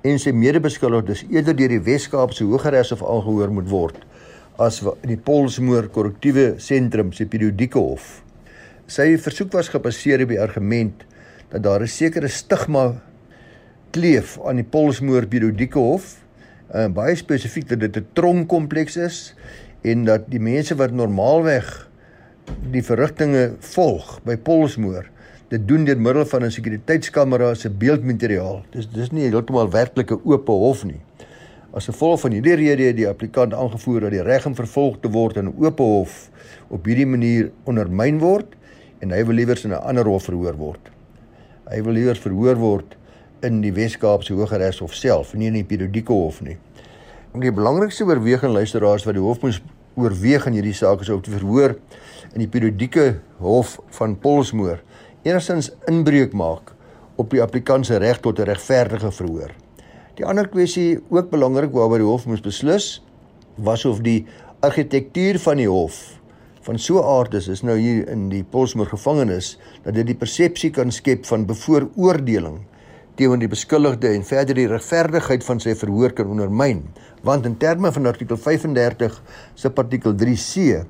en 0.02 0.20
sy 0.20 0.32
medebeskuldigdes 0.32 1.24
eerder 1.30 1.56
deur 1.56 1.70
die 1.70 1.80
Wes-Kaapse 1.80 2.44
Hooggeregshof 2.44 3.04
aangehoor 3.04 3.52
moet 3.52 3.70
word 3.70 3.96
as 4.58 4.82
die 5.08 5.18
Polsmoor 5.18 5.88
Korrektiewe 5.90 6.56
Sentrum 6.60 7.14
se 7.14 7.26
periodieke 7.26 7.80
hof. 7.80 8.22
Sy 8.88 9.18
versoek 9.18 9.54
was 9.54 9.70
gebaseer 9.72 10.24
op 10.24 10.34
die 10.34 10.42
argument 10.42 11.06
dat 11.52 11.64
daar 11.64 11.82
'n 11.82 11.88
sekere 11.88 12.28
stigma 12.28 13.02
kleef 13.92 14.40
aan 14.46 14.56
die 14.56 14.68
Polsmoor 14.68 15.26
periodieke 15.28 15.80
hof 15.80 16.18
uh, 16.74 16.88
baie 16.88 17.16
spesifiek 17.16 17.70
dat 17.70 17.80
dit 17.80 17.98
'n 17.98 18.08
tronkompleks 18.14 18.98
is 18.98 19.36
en 19.82 20.06
dat 20.06 20.30
die 20.32 20.40
mense 20.40 20.76
wat 20.76 20.92
normaalweg 20.92 21.90
die 22.72 22.84
verrigtinge 22.84 23.56
volg 23.60 24.20
by 24.24 24.38
Polsmoor 24.38 25.10
dit 25.52 25.68
doen 25.68 25.84
deur 25.86 26.00
middel 26.00 26.26
van 26.26 26.44
'n 26.44 26.52
sekuriteitskamera 26.52 27.54
se 27.54 27.70
beeldmateriaal. 27.70 28.64
Dis 28.72 28.88
dis 28.88 29.12
nie 29.12 29.28
heeltemal 29.28 29.70
werklike 29.70 30.20
oop 30.24 30.48
hof 30.48 30.84
nie. 30.86 31.02
As 31.72 31.86
gevolg 31.88 32.20
van 32.20 32.34
hierdie 32.36 32.58
rede 32.60 32.90
het 32.90 32.98
die 32.98 33.08
applikant 33.08 33.54
aangevoer 33.56 34.04
dat 34.04 34.12
die 34.12 34.24
reg 34.28 34.44
om 34.46 34.56
vervolg 34.58 34.98
te 35.00 35.10
word 35.12 35.38
in 35.40 35.48
'n 35.48 35.54
oop 35.64 35.78
hof 35.80 36.30
op 36.68 36.86
hierdie 36.86 37.08
manier 37.08 37.52
ondermyn 37.64 38.20
word 38.20 38.58
en 39.00 39.12
hy 39.12 39.24
wil 39.24 39.36
liewers 39.36 39.64
in 39.64 39.72
'n 39.72 39.80
ander 39.80 40.04
hof 40.04 40.24
verhoor 40.28 40.58
word. 40.58 40.92
Hy 41.72 41.82
wil 41.82 41.94
liewers 41.94 42.20
verhoor 42.20 42.56
word 42.56 42.98
in 43.42 43.62
die 43.62 43.72
Wes-Kaapse 43.72 44.34
Hooggeregshof 44.34 44.94
self, 44.94 45.34
nie 45.34 45.48
in 45.48 45.54
die 45.54 45.64
periodieke 45.64 46.12
hof 46.14 46.42
nie. 46.42 46.58
Die 47.40 47.52
belangrikste 47.52 48.04
oorweging 48.04 48.52
luisteraars 48.52 49.06
wat 49.06 49.14
die 49.14 49.24
hof 49.24 49.42
moes 49.42 49.62
oorweeg 49.96 50.46
in 50.48 50.54
hierdie 50.54 50.74
saak 50.74 51.02
is 51.02 51.10
om 51.10 51.22
te 51.22 51.32
verhoor 51.32 51.78
in 52.34 52.40
die 52.40 52.48
periodieke 52.48 53.22
hof 53.40 53.80
van 53.90 54.20
Polsmoor 54.20 54.82
enigstens 55.24 55.72
inbreuk 55.88 56.34
maak 56.34 56.76
op 57.16 57.30
die 57.30 57.42
applikant 57.42 57.86
se 57.86 57.98
reg 57.98 58.20
tot 58.20 58.40
'n 58.40 58.44
regverdige 58.44 59.12
verhoor. 59.12 59.52
Die 60.22 60.28
ander 60.30 60.46
kwessie 60.46 61.00
ook 61.10 61.32
belangrik 61.32 61.72
waaroor 61.74 61.98
die 61.98 62.06
hof 62.06 62.28
moes 62.30 62.44
beslis 62.46 63.00
was 63.66 63.88
of 63.90 64.04
die 64.06 64.28
argitektuur 64.62 65.40
van 65.42 65.58
die 65.58 65.66
hof 65.66 65.96
van 66.68 66.78
so 66.78 67.02
aard 67.02 67.34
is 67.40 67.48
is 67.50 67.64
nou 67.66 67.74
hier 67.80 68.04
in 68.14 68.28
die 68.30 68.44
Polsmoor 68.46 68.92
gevangenis 68.92 69.56
dat 69.82 69.98
dit 69.98 70.12
die 70.12 70.18
persepsie 70.22 70.70
kan 70.76 70.94
skep 70.94 71.26
van 71.26 71.48
bevooroordeling 71.50 72.62
teenoor 73.18 73.42
die 73.42 73.50
beskuldigde 73.50 74.14
en 74.14 74.30
verder 74.30 74.62
die 74.62 74.70
regverdigheid 74.70 75.50
van 75.50 75.66
sy 75.66 75.74
verhoor 75.82 76.14
kan 76.14 76.30
ondermyn. 76.30 76.86
Want 77.26 77.50
in 77.50 77.58
terme 77.58 77.90
van 77.90 78.14
artikel 78.14 78.38
35 78.38 79.18
se 79.58 79.74
artikel 79.74 80.14
3C 80.22 80.84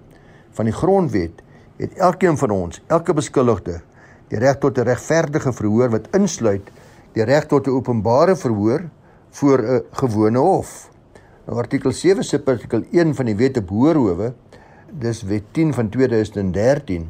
van 0.60 0.68
die 0.68 0.76
grondwet 0.76 1.40
het 1.80 2.00
elkeen 2.04 2.36
van 2.36 2.60
ons 2.60 2.84
elke 2.92 3.16
beskuldigde 3.16 3.80
die 4.28 4.44
reg 4.44 4.60
tot 4.60 4.78
'n 4.78 4.92
regverdige 4.92 5.56
verhoor 5.56 6.00
wat 6.00 6.16
insluit 6.20 6.68
die 7.16 7.24
reg 7.24 7.48
tot 7.48 7.68
'n 7.68 7.80
openbare 7.80 8.36
verhoor 8.36 8.92
voor 9.32 9.60
'n 9.64 9.84
gewone 9.92 10.40
hof 10.40 10.90
nou 11.46 11.58
artikel 11.58 11.92
7 11.92 12.24
se 12.24 12.42
artikel 12.46 12.84
1 12.92 13.16
van 13.16 13.26
die 13.26 13.36
wet 13.36 13.58
op 13.58 13.70
hoërhowe 13.70 14.34
dis 14.92 15.24
wet 15.24 15.44
10 15.52 15.74
van 15.74 15.90
2013 15.90 17.10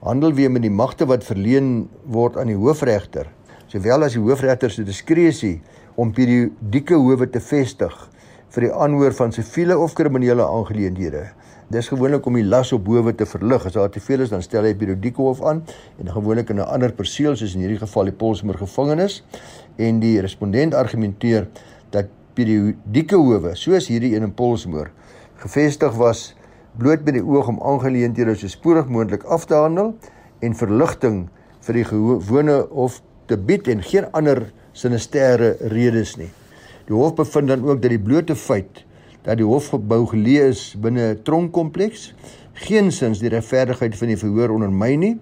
handel 0.00 0.32
weer 0.32 0.50
met 0.50 0.62
die 0.62 0.70
magte 0.70 1.06
wat 1.06 1.24
verleen 1.24 1.88
word 2.04 2.36
aan 2.36 2.46
die 2.46 2.56
hoofregter 2.56 3.26
sowel 3.66 4.02
as 4.02 4.12
die 4.12 4.22
hoofregter 4.22 4.70
se 4.70 4.84
diskresie 4.84 5.60
om 5.94 6.12
periodieke 6.12 6.94
howe 6.94 7.28
te 7.30 7.40
vestig 7.40 7.96
vir 8.52 8.66
die 8.66 8.72
aanhoor 8.84 9.14
van 9.16 9.32
siviele 9.32 9.78
of 9.80 9.94
kriminele 9.96 10.44
aangeleenthede. 10.44 11.24
Dis 11.72 11.88
gewoonlik 11.88 12.26
om 12.28 12.36
die 12.36 12.44
las 12.44 12.72
op 12.76 12.88
howe 12.90 13.14
te 13.16 13.24
verlig. 13.24 13.64
As 13.64 13.76
daar 13.78 13.88
te 13.92 14.00
veel 14.00 14.26
is, 14.26 14.32
dan 14.32 14.42
stel 14.44 14.66
hy 14.68 14.74
periodieke 14.76 15.22
hof 15.24 15.40
aan 15.48 15.62
en 16.00 16.10
gewoonlik 16.12 16.50
in 16.52 16.60
'n 16.60 16.68
ander 16.68 16.92
perseel 16.92 17.36
soos 17.36 17.54
in 17.54 17.64
hierdie 17.64 17.80
geval 17.80 18.04
die 18.04 18.12
Polsmoor 18.12 18.58
gevangenis 18.60 19.24
en 19.76 20.00
die 20.00 20.20
respondent 20.20 20.74
argumenteer 20.74 21.48
dat 21.90 22.10
periodieke 22.34 23.16
howe 23.16 23.54
soos 23.54 23.88
hierdie 23.88 24.14
een 24.16 24.28
in 24.28 24.34
Polsmoor 24.34 24.90
gevestig 25.42 25.94
was 26.00 26.32
bloot 26.78 27.04
met 27.04 27.18
die 27.18 27.24
oog 27.24 27.48
om 27.52 27.60
aangeleenthede 27.60 28.34
so 28.38 28.48
spoedig 28.48 28.88
moontlik 28.88 29.24
af 29.24 29.44
te 29.46 29.54
handel 29.54 29.94
en 30.40 30.54
verligting 30.56 31.26
vir 31.66 31.78
die 31.78 31.86
gewone 31.86 32.56
hof 32.70 33.00
te 33.30 33.36
bied 33.36 33.68
en 33.70 33.82
geen 33.86 34.08
ander 34.16 34.46
sinisterre 34.76 35.54
redes 35.70 36.16
nie. 36.18 36.30
Die 36.88 36.96
hof 36.96 37.14
bevind 37.18 37.52
dan 37.52 37.66
ook 37.68 37.82
dat 37.82 37.92
die 37.92 38.00
blote 38.00 38.36
feit 38.36 38.82
dat 39.22 39.38
die 39.38 39.46
hofgebou 39.46 40.02
geleë 40.10 40.48
is 40.50 40.62
binne 40.82 41.12
'n 41.12 41.22
tronkkompleks 41.22 42.14
geensins 42.66 43.20
die 43.20 43.30
regverdigheid 43.30 43.94
van 43.96 44.08
die 44.08 44.18
verhoor 44.18 44.50
ondermyn 44.50 44.98
nie. 45.00 45.16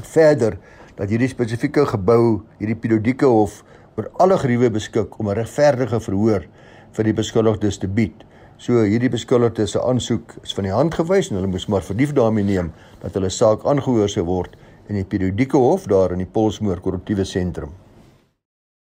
Verder 0.00 0.58
dat 0.98 1.10
hierdie 1.10 1.28
spesifieke 1.28 1.86
gebou, 1.86 2.42
hierdie 2.58 2.78
periodieke 2.78 3.26
hof 3.26 3.62
oor 3.96 4.10
alle 4.22 4.38
geriewe 4.38 4.70
beskik 4.70 5.18
om 5.18 5.28
'n 5.28 5.38
regverdige 5.40 6.00
verhoor 6.00 6.46
vir 6.92 7.04
die 7.04 7.12
beskuldigdes 7.12 7.78
te 7.78 7.88
bied. 7.88 8.24
So 8.58 8.82
hierdie 8.82 9.10
beskuldigdes 9.10 9.70
se 9.70 9.82
aansoek 9.82 10.36
is 10.42 10.54
van 10.54 10.64
die 10.64 10.72
hand 10.72 10.94
gewys 10.94 11.30
en 11.30 11.36
hulle 11.36 11.50
moes 11.50 11.66
maar 11.66 11.82
verdief 11.82 12.12
daarmee 12.12 12.44
neem 12.44 12.72
dat 13.02 13.14
hulle 13.14 13.30
saak 13.30 13.64
aangehoor 13.66 14.08
sou 14.08 14.24
word 14.24 14.56
in 14.88 14.94
die 14.94 15.04
periodieke 15.04 15.56
hof 15.56 15.88
daar 15.90 16.12
in 16.12 16.18
die 16.18 16.30
Polsmoor 16.30 16.80
korrektiewe 16.80 17.24
sentrum. 17.24 17.72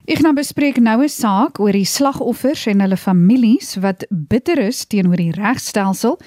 Ek 0.05 0.19
gaan 0.19 0.35
bespreek 0.35 0.81
nou 0.83 1.03
'n 1.03 1.09
saak 1.09 1.61
oor 1.61 1.73
die 1.73 1.87
slagoffers 1.87 2.67
en 2.67 2.81
hulle 2.81 2.97
families 2.97 3.77
wat 3.77 4.05
bitter 4.11 4.59
is 4.59 4.85
teenoor 4.85 5.17
die 5.17 5.31
regstelsel 5.31 6.19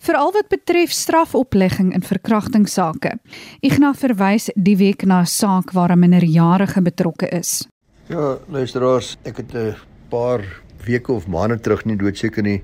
veral 0.00 0.32
wat 0.32 0.48
betref 0.48 0.90
strafoplegging 0.90 1.92
in 1.94 2.02
verkrachtingssake. 2.02 3.18
Gaan 3.60 3.94
verwys 3.94 4.50
die 4.56 4.76
week 4.76 5.04
na 5.04 5.20
'n 5.20 5.26
saak 5.26 5.72
waar 5.72 5.92
'n 5.92 5.98
minderjarige 5.98 6.82
betrokke 6.82 7.28
is. 7.28 7.68
Ja, 8.08 8.38
luisteraars, 8.48 9.16
ek 9.24 9.36
het 9.36 9.54
'n 9.54 9.74
paar 10.08 10.40
weke 10.84 11.12
of 11.12 11.26
maande 11.26 11.60
terug 11.60 11.84
nie 11.84 11.96
doodseker 11.96 12.42
nie 12.42 12.62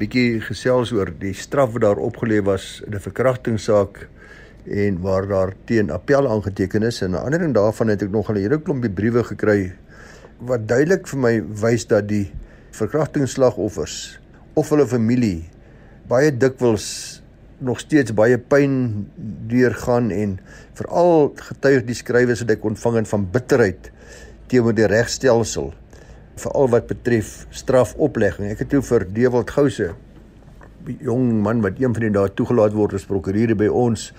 bietjie 0.00 0.40
gesels 0.40 0.92
oor 0.96 1.10
die 1.20 1.34
straf 1.36 1.74
wat 1.74 1.84
daar 1.84 2.00
opgelê 2.00 2.40
was 2.44 2.80
in 2.86 2.94
'n 2.94 3.00
verkrachtingssaak 3.00 4.08
en 4.64 5.00
waar 5.00 5.26
daar 5.26 5.52
teen 5.66 5.90
appel 5.90 6.28
aangeteken 6.28 6.82
is 6.82 7.02
en 7.02 7.10
'n 7.10 7.24
ander 7.24 7.38
ding 7.38 7.54
daarvan 7.54 7.88
het 7.88 8.02
ek 8.02 8.10
nog 8.10 8.30
'n 8.30 8.36
hele 8.36 8.58
klompie 8.58 8.90
briewe 8.90 9.24
gekry 9.24 9.72
wat 10.38 10.68
duidelik 10.68 11.06
vir 11.06 11.18
my 11.18 11.42
wys 11.42 11.86
dat 11.86 12.08
die 12.08 12.32
verkrachtingsslagoffers 12.70 14.18
of 14.54 14.68
hulle 14.70 14.86
familie 14.86 15.44
baie 16.10 16.30
dikwels 16.34 16.86
nog 17.60 17.80
steeds 17.82 18.14
baie 18.16 18.38
pyn 18.38 19.06
deurgaan 19.50 20.10
en 20.14 20.38
veral 20.78 21.30
getuig 21.50 21.84
die 21.86 21.96
skrywes 21.98 22.42
wat 22.42 22.54
ek 22.56 22.64
ontvang 22.72 23.02
het 23.02 23.10
van 23.10 23.26
bitterheid 23.34 23.90
teenoor 24.50 24.74
die 24.74 24.88
regstelsel 24.90 25.70
veral 26.40 26.70
wat 26.72 26.86
betref 26.88 27.44
strafoplegging. 27.52 28.48
Ek 28.48 28.62
het 28.64 28.70
toe 28.72 28.80
vir 28.84 29.04
Dewald 29.12 29.52
Gouse 29.52 29.92
jong 31.04 31.42
man 31.44 31.60
wat 31.60 31.80
een 31.80 31.92
van 31.92 32.06
die 32.06 32.12
dae 32.14 32.32
toegelaat 32.32 32.72
word 32.74 32.96
as 32.96 33.04
prokureur 33.08 33.52
by 33.58 33.68
ons 33.68 34.10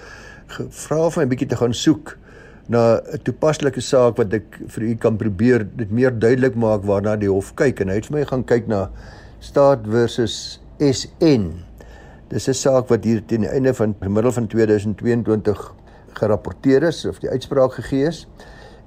gevra 0.54 1.10
vir 1.10 1.24
'n 1.24 1.32
bietjie 1.32 1.50
te 1.50 1.58
gaan 1.58 1.74
soek 1.74 2.18
na 2.70 3.02
'n 3.02 3.24
toepaslike 3.26 3.82
saak 3.82 4.18
wat 4.18 4.34
ek 4.34 4.60
vir 4.68 4.84
u 4.84 4.96
kan 4.96 5.18
probeer 5.18 5.66
dit 5.76 5.92
meer 5.92 6.12
duidelik 6.12 6.56
maak 6.56 6.86
waarna 6.86 7.16
die 7.16 7.30
hof 7.30 7.56
kyk 7.56 7.82
en 7.82 7.90
hy 7.90 7.96
het 7.96 8.06
vir 8.06 8.20
my 8.20 8.26
gaan 8.26 8.44
kyk 8.44 8.68
na 8.68 8.90
staat 9.40 9.88
versus 9.88 10.62
SN. 10.80 11.71
Dis 12.32 12.48
'n 12.48 12.54
saak 12.54 12.88
wat 12.88 13.04
hier 13.04 13.26
teen 13.28 13.44
die 13.44 13.50
einde 13.50 13.74
van 13.74 13.94
die 14.00 14.10
middel 14.10 14.32
van 14.32 14.48
2022 14.48 15.74
gerapporteer 16.14 16.84
is 16.88 17.06
of 17.06 17.20
die 17.20 17.30
uitspraak 17.30 17.74
gegee 17.74 18.08
is. 18.08 18.28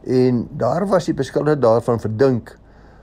En 0.07 0.49
daar 0.57 0.87
was 0.89 1.05
die 1.05 1.15
beskuldigde 1.15 1.61
daarvan 1.61 2.01
verdink 2.01 2.57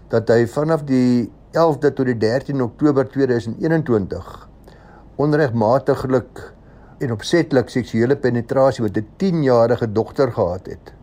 dat 0.09 0.29
hy 0.29 0.47
vanaf 0.47 0.83
die 0.83 1.29
11de 1.53 1.93
tot 1.93 2.05
die 2.05 2.17
13 2.17 2.61
Oktober 2.61 3.05
2021 3.09 4.49
onregmatiglik 5.15 6.41
en 6.97 7.11
opsetlik 7.11 7.69
seksuele 7.69 8.17
penetrasie 8.17 8.83
met 8.83 8.97
'n 8.97 9.07
10-jarige 9.17 9.91
dogter 9.91 10.31
gehad 10.31 10.65
het. 10.65 10.93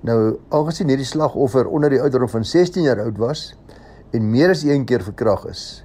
Nou, 0.00 0.38
aangesien 0.48 0.88
hierdie 0.88 1.06
slagoffer 1.06 1.66
onder 1.66 1.90
die 1.90 2.00
ouderdom 2.00 2.28
van 2.28 2.44
16 2.44 2.82
jaar 2.82 3.00
oud 3.00 3.18
was 3.18 3.56
en 4.10 4.30
meer 4.30 4.50
as 4.50 4.62
een 4.62 4.84
keer 4.84 5.02
verkragt 5.02 5.48
is, 5.48 5.84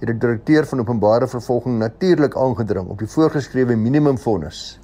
het 0.00 0.10
die 0.10 0.18
direkteur 0.18 0.66
van 0.68 0.82
openbare 0.84 1.28
vervolging 1.28 1.78
natuurlik 1.78 2.36
aangedring 2.36 2.88
op 2.92 2.98
die 3.00 3.08
voorgeskrewe 3.08 3.76
minimumvonnis 3.80 4.78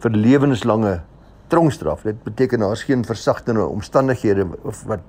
vir 0.00 0.16
lewenslange 0.16 1.00
tronkstraf. 1.52 2.02
Dit 2.02 2.22
beteken 2.24 2.64
daar's 2.64 2.84
geen 2.88 3.04
versagtende 3.04 3.66
omstandighede 3.66 4.46
of 4.62 4.82
wat 4.88 5.04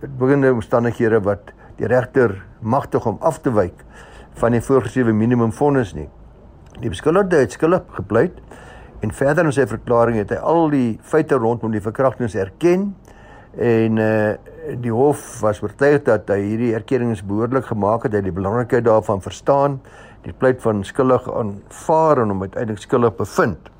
beginnende 0.00 0.54
omstandighede 0.54 1.20
wat 1.20 1.52
die 1.76 1.86
regter 1.86 2.38
magtig 2.60 3.06
om 3.06 3.18
af 3.20 3.40
te 3.44 3.52
wyk 3.52 3.84
van 4.40 4.56
die 4.56 4.64
voorgeskrewe 4.64 5.12
minimumvonnis 5.12 5.92
nie. 5.96 6.08
Die 6.80 6.92
beskuldigde 6.92 7.44
het 7.44 7.52
skuldig 7.52 7.84
gepleit 7.98 8.40
en 9.04 9.12
verder 9.12 9.44
in 9.44 9.52
sy 9.52 9.66
verklaring 9.68 10.16
het 10.20 10.32
hy 10.32 10.40
al 10.40 10.70
die 10.72 10.96
feite 11.04 11.36
rondom 11.40 11.72
die 11.72 11.84
verkrachtings 11.84 12.36
erken 12.36 12.94
en 13.56 13.96
uh 13.96 14.34
die 14.66 14.90
hof 14.90 15.40
was 15.40 15.60
oortuig 15.62 16.02
dat 16.02 16.26
hy 16.26 16.40
hierdie 16.42 16.72
erkennings 16.74 17.20
behoorlik 17.22 17.68
gemaak 17.68 18.02
het, 18.02 18.16
hy 18.18 18.20
die 18.26 18.34
belangrikheid 18.34 18.82
daarvan 18.84 19.20
verstaan, 19.22 19.76
die 20.24 20.34
pleit 20.34 20.58
van 20.64 20.82
skuldig 20.84 21.28
aanvaar 21.30 22.24
en 22.24 22.32
hom 22.34 22.42
uiteindelik 22.42 22.82
skuldig 22.82 23.14
bevind. 23.14 23.70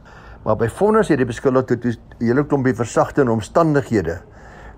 Maar 0.47 0.61
by 0.61 0.69
vonnis 0.71 1.11
het 1.11 1.19
die 1.19 1.27
beskuldigde 1.27 1.79
toe 1.83 1.93
'n 1.93 2.25
hele 2.25 2.45
klompie 2.47 2.75
versagtende 2.75 3.33
omstandighede 3.33 4.21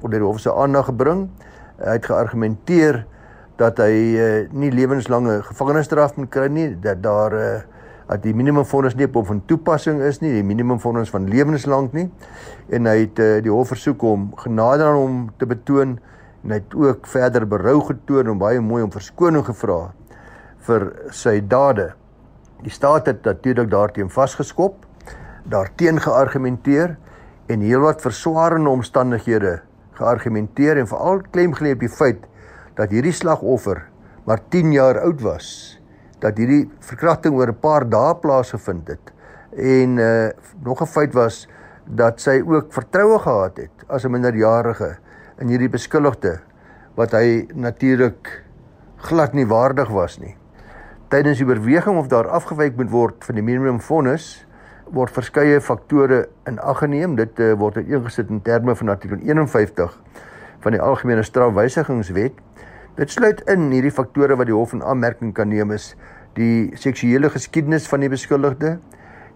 onder 0.00 0.18
die 0.18 0.26
hof 0.26 0.40
se 0.40 0.54
aandag 0.54 0.88
gebring. 0.88 1.28
Hy 1.76 1.92
het 1.92 2.06
geargumenteer 2.06 3.04
dat 3.56 3.78
hy 3.78 3.94
uh, 4.16 4.48
nie 4.50 4.70
lewenslange 4.70 5.42
gevangenisstraf 5.42 6.16
moet 6.16 6.30
kry 6.30 6.46
nie, 6.46 6.80
dat 6.80 7.02
daar 7.02 7.32
'n 7.32 7.36
uh, 7.36 7.54
eh, 7.54 7.62
dat 8.08 8.22
die 8.24 8.32
minimumfonds 8.32 8.96
nie 8.96 9.06
op 9.06 9.26
van 9.28 9.42
toepassing 9.46 10.00
is 10.02 10.22
nie, 10.22 10.32
die 10.38 10.44
minimumfonds 10.46 11.12
van 11.12 11.28
lewenslank 11.28 11.92
nie. 11.92 12.06
En 12.72 12.88
hy 12.88 13.02
het 13.04 13.20
uh, 13.20 13.30
die 13.44 13.52
hof 13.52 13.74
versoek 13.74 14.02
om 14.08 14.30
genade 14.40 14.86
aan 14.86 14.96
hom 14.96 15.18
te 15.36 15.48
betoon 15.48 15.98
en 16.44 16.54
hy 16.54 16.60
het 16.62 16.76
ook 16.78 17.08
verder 17.10 17.44
berou 17.48 17.78
getoon 17.84 18.32
en 18.32 18.40
baie 18.40 18.60
mooi 18.64 18.82
om 18.86 18.92
verskoning 18.94 19.44
gevra 19.44 19.90
vir 20.68 20.88
sy 21.12 21.38
dade. 21.44 21.90
Die 22.64 22.72
staat 22.72 23.10
het 23.10 23.24
natuurlik 23.26 23.68
daarteen 23.70 24.10
vasgeskop, 24.10 24.86
daarteen 25.44 26.00
geargumenteer 26.00 26.96
en 27.48 27.64
heelwat 27.64 28.02
verswaarende 28.04 28.72
omstandighede 28.72 29.58
geargumenteer 29.98 30.80
en 30.80 30.88
veral 30.88 31.22
klem 31.34 31.54
gelê 31.58 31.74
op 31.76 31.84
die 31.84 31.92
feit 31.92 32.24
dat 32.78 32.92
hierdie 32.94 33.14
slagoffer 33.14 33.84
maar 34.28 34.40
10 34.52 34.72
jaar 34.76 35.00
oud 35.02 35.22
was 35.24 35.48
dat 36.18 36.36
hierdie 36.36 36.70
verkrachting 36.80 37.34
oor 37.34 37.48
'n 37.48 37.60
paar 37.60 37.88
dae 37.88 38.14
plaasgevind 38.14 38.88
het. 38.88 39.12
En 39.56 39.98
uh 39.98 40.28
nog 40.64 40.82
'n 40.82 40.86
feit 40.86 41.14
was 41.14 41.48
dat 41.84 42.20
sy 42.20 42.42
ook 42.46 42.72
vertroue 42.72 43.18
gehad 43.18 43.56
het 43.56 43.84
as 43.88 44.04
'n 44.04 44.10
minderjarige 44.10 44.96
in 45.38 45.48
hierdie 45.48 45.70
beskuldigde 45.70 46.40
wat 46.94 47.12
hy 47.12 47.46
natuurlik 47.54 48.44
glad 48.96 49.32
nie 49.32 49.46
waardig 49.46 49.88
was 49.88 50.18
nie. 50.18 50.36
Tydens 51.08 51.38
die 51.38 51.46
oorweging 51.46 51.98
of 51.98 52.06
daar 52.06 52.28
afgewyk 52.28 52.76
moet 52.76 52.90
word 52.90 53.24
van 53.24 53.34
die 53.34 53.44
minimum 53.44 53.80
vonnis 53.80 54.46
word 54.92 55.12
verskeie 55.12 55.60
faktore 55.60 56.28
in 56.48 56.58
ag 56.58 56.78
geneem. 56.78 57.16
Dit 57.16 57.38
uh, 57.40 57.52
word 57.60 57.76
uiteengesit 57.76 58.30
in 58.32 58.42
terme 58.42 58.74
van 58.76 58.88
artikel 58.88 59.20
51 59.22 59.94
van 60.64 60.74
die 60.74 60.80
algemene 60.82 61.22
strafwysigingswet. 61.22 62.32
Dit 62.98 63.12
sluit 63.14 63.44
in 63.46 63.68
hierdie 63.70 63.94
faktore 63.94 64.34
wat 64.34 64.48
die 64.48 64.54
hof 64.56 64.72
in 64.74 64.80
aanmerking 64.82 65.30
kan 65.30 65.52
neem 65.52 65.70
is 65.70 65.92
die 66.34 66.74
seksuele 66.78 67.30
geskiedenis 67.30 67.86
van 67.90 68.02
die 68.02 68.10
beskuldigde, 68.10 68.72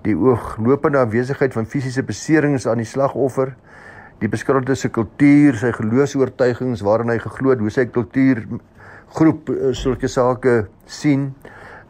die 0.02 0.16
ooglopende 0.19 0.99
aanwesigheid 0.99 1.54
van 1.54 1.69
fisiese 1.71 2.02
beserings 2.02 2.66
aan 2.66 2.83
die 2.83 2.88
slagoffer, 2.90 3.52
die 4.19 4.31
beskuldigde 4.31 4.75
se 4.78 4.90
kultuur, 4.90 5.61
sy 5.61 5.71
geloofs-oortuigings 5.76 6.83
waarin 6.83 7.14
hy 7.14 7.21
geglo 7.23 7.54
het, 7.54 7.62
hoe 7.62 7.71
sy 7.71 7.87
kultuur 7.90 8.42
groep 9.14 9.50
eh, 9.54 9.71
sulke 9.78 10.11
sake 10.11 10.57
sien, 10.90 11.31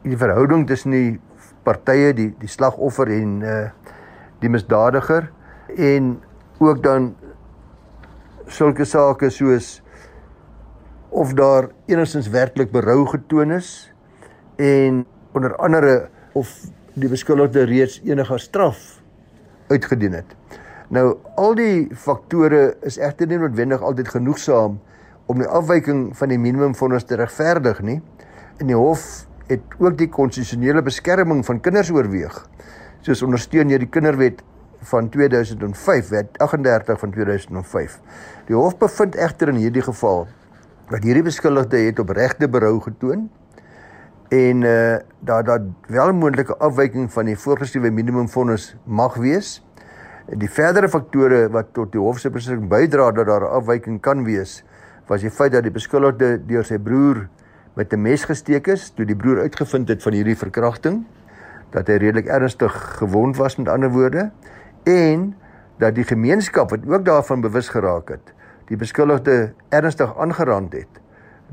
die 0.04 0.18
verhouding 0.20 0.66
tussen 0.68 0.92
die 0.92 1.18
partye, 1.64 2.12
die 2.16 2.32
die 2.36 2.52
slagoffer 2.52 3.12
en 3.16 3.38
uh 3.42 3.62
die 4.42 4.50
misdadiger 4.50 5.28
en 5.78 6.16
ook 6.58 6.80
dan 6.82 7.12
sulke 8.50 8.82
sake 8.82 9.28
soos 9.30 9.81
of 11.12 11.34
daar 11.36 11.68
enigstens 11.86 12.28
werklik 12.32 12.70
berou 12.72 13.04
getoon 13.06 13.52
is 13.52 13.92
en 14.56 15.04
onder 15.32 15.56
andere 15.56 16.08
of 16.32 16.48
die 16.96 17.08
beskuldigde 17.08 17.66
reeds 17.68 18.00
enige 18.04 18.38
straf 18.38 19.02
uitgedien 19.68 20.16
het. 20.16 20.36
Nou 20.88 21.18
al 21.36 21.54
die 21.56 21.88
faktore 21.96 22.76
is 22.88 22.96
egter 23.00 23.28
nie 23.28 23.40
noodwendig 23.40 23.84
altyd 23.84 24.08
genoegsaam 24.12 24.80
om 25.28 25.40
die 25.40 25.48
afwyking 25.48 26.10
van 26.16 26.32
die 26.32 26.40
minimumvonnis 26.40 27.04
te 27.08 27.16
regverdig 27.20 27.80
nie. 27.84 28.00
In 28.60 28.72
die 28.72 28.76
hof 28.76 29.26
het 29.48 29.76
ook 29.78 29.96
die 30.00 30.08
konstitusionele 30.12 30.82
beskerming 30.84 31.44
van 31.44 31.60
kinders 31.60 31.92
oorweeg, 31.92 32.36
soos 33.04 33.22
ondersteun 33.24 33.68
deur 33.68 33.84
die 33.84 33.88
Kinderwet 33.92 34.40
van 34.88 35.08
2005, 35.12 36.08
Wet 36.08 36.38
38 36.40 36.98
van 36.98 37.10
2005. 37.14 37.98
Die 38.48 38.56
hof 38.56 38.78
bevind 38.80 39.16
egter 39.16 39.52
in 39.52 39.60
hierdie 39.60 39.84
geval 39.84 40.26
dat 40.92 41.06
hierdie 41.06 41.24
beskuldigde 41.24 41.78
het 41.86 42.00
opregte 42.02 42.48
berou 42.52 42.76
getoon 42.84 43.30
en 44.32 44.64
uh 44.68 44.98
dat 45.22 45.46
dat 45.46 45.62
wel 45.86 46.12
moontlike 46.12 46.56
afwyking 46.58 47.06
van 47.12 47.28
die 47.30 47.36
voorgeskrewe 47.38 47.90
minimumvonnis 47.94 48.72
mag 48.84 49.14
wees. 49.22 49.60
Die 50.26 50.50
verdere 50.50 50.88
faktore 50.90 51.44
wat 51.54 51.70
tot 51.76 51.92
die 51.92 52.00
hof 52.02 52.18
se 52.18 52.30
beslissing 52.30 52.66
bydra 52.68 53.12
dat 53.12 53.26
daar 53.26 53.46
'n 53.46 53.54
afwyking 53.60 54.00
kan 54.00 54.24
wees, 54.24 54.64
was 55.06 55.20
die 55.20 55.30
feit 55.30 55.52
dat 55.52 55.62
die 55.62 55.70
beskuldigde 55.70 56.42
deur 56.46 56.64
sy 56.64 56.78
broer 56.78 57.28
met 57.74 57.92
'n 57.92 58.02
mes 58.02 58.24
gesteek 58.24 58.66
is 58.66 58.90
toe 58.90 59.06
die 59.06 59.16
broer 59.16 59.40
uitgevind 59.40 59.88
het 59.88 60.02
van 60.02 60.12
hierdie 60.12 60.36
verkrachting, 60.36 61.06
dat 61.70 61.86
hy 61.86 61.92
redelik 61.92 62.26
ernstig 62.26 62.72
gewond 62.98 63.36
was 63.36 63.56
met 63.56 63.68
ander 63.68 63.90
woorde 63.90 64.30
en 64.82 65.34
dat 65.78 65.94
die 65.94 66.04
gemeenskap 66.04 66.70
wat 66.70 66.80
ook 66.86 67.04
daarvan 67.04 67.40
bewus 67.40 67.68
geraak 67.68 68.08
het, 68.08 68.34
die 68.68 68.76
beskuldigde 68.76 69.52
ernstig 69.70 70.12
aangerand 70.18 70.72
het 70.72 71.00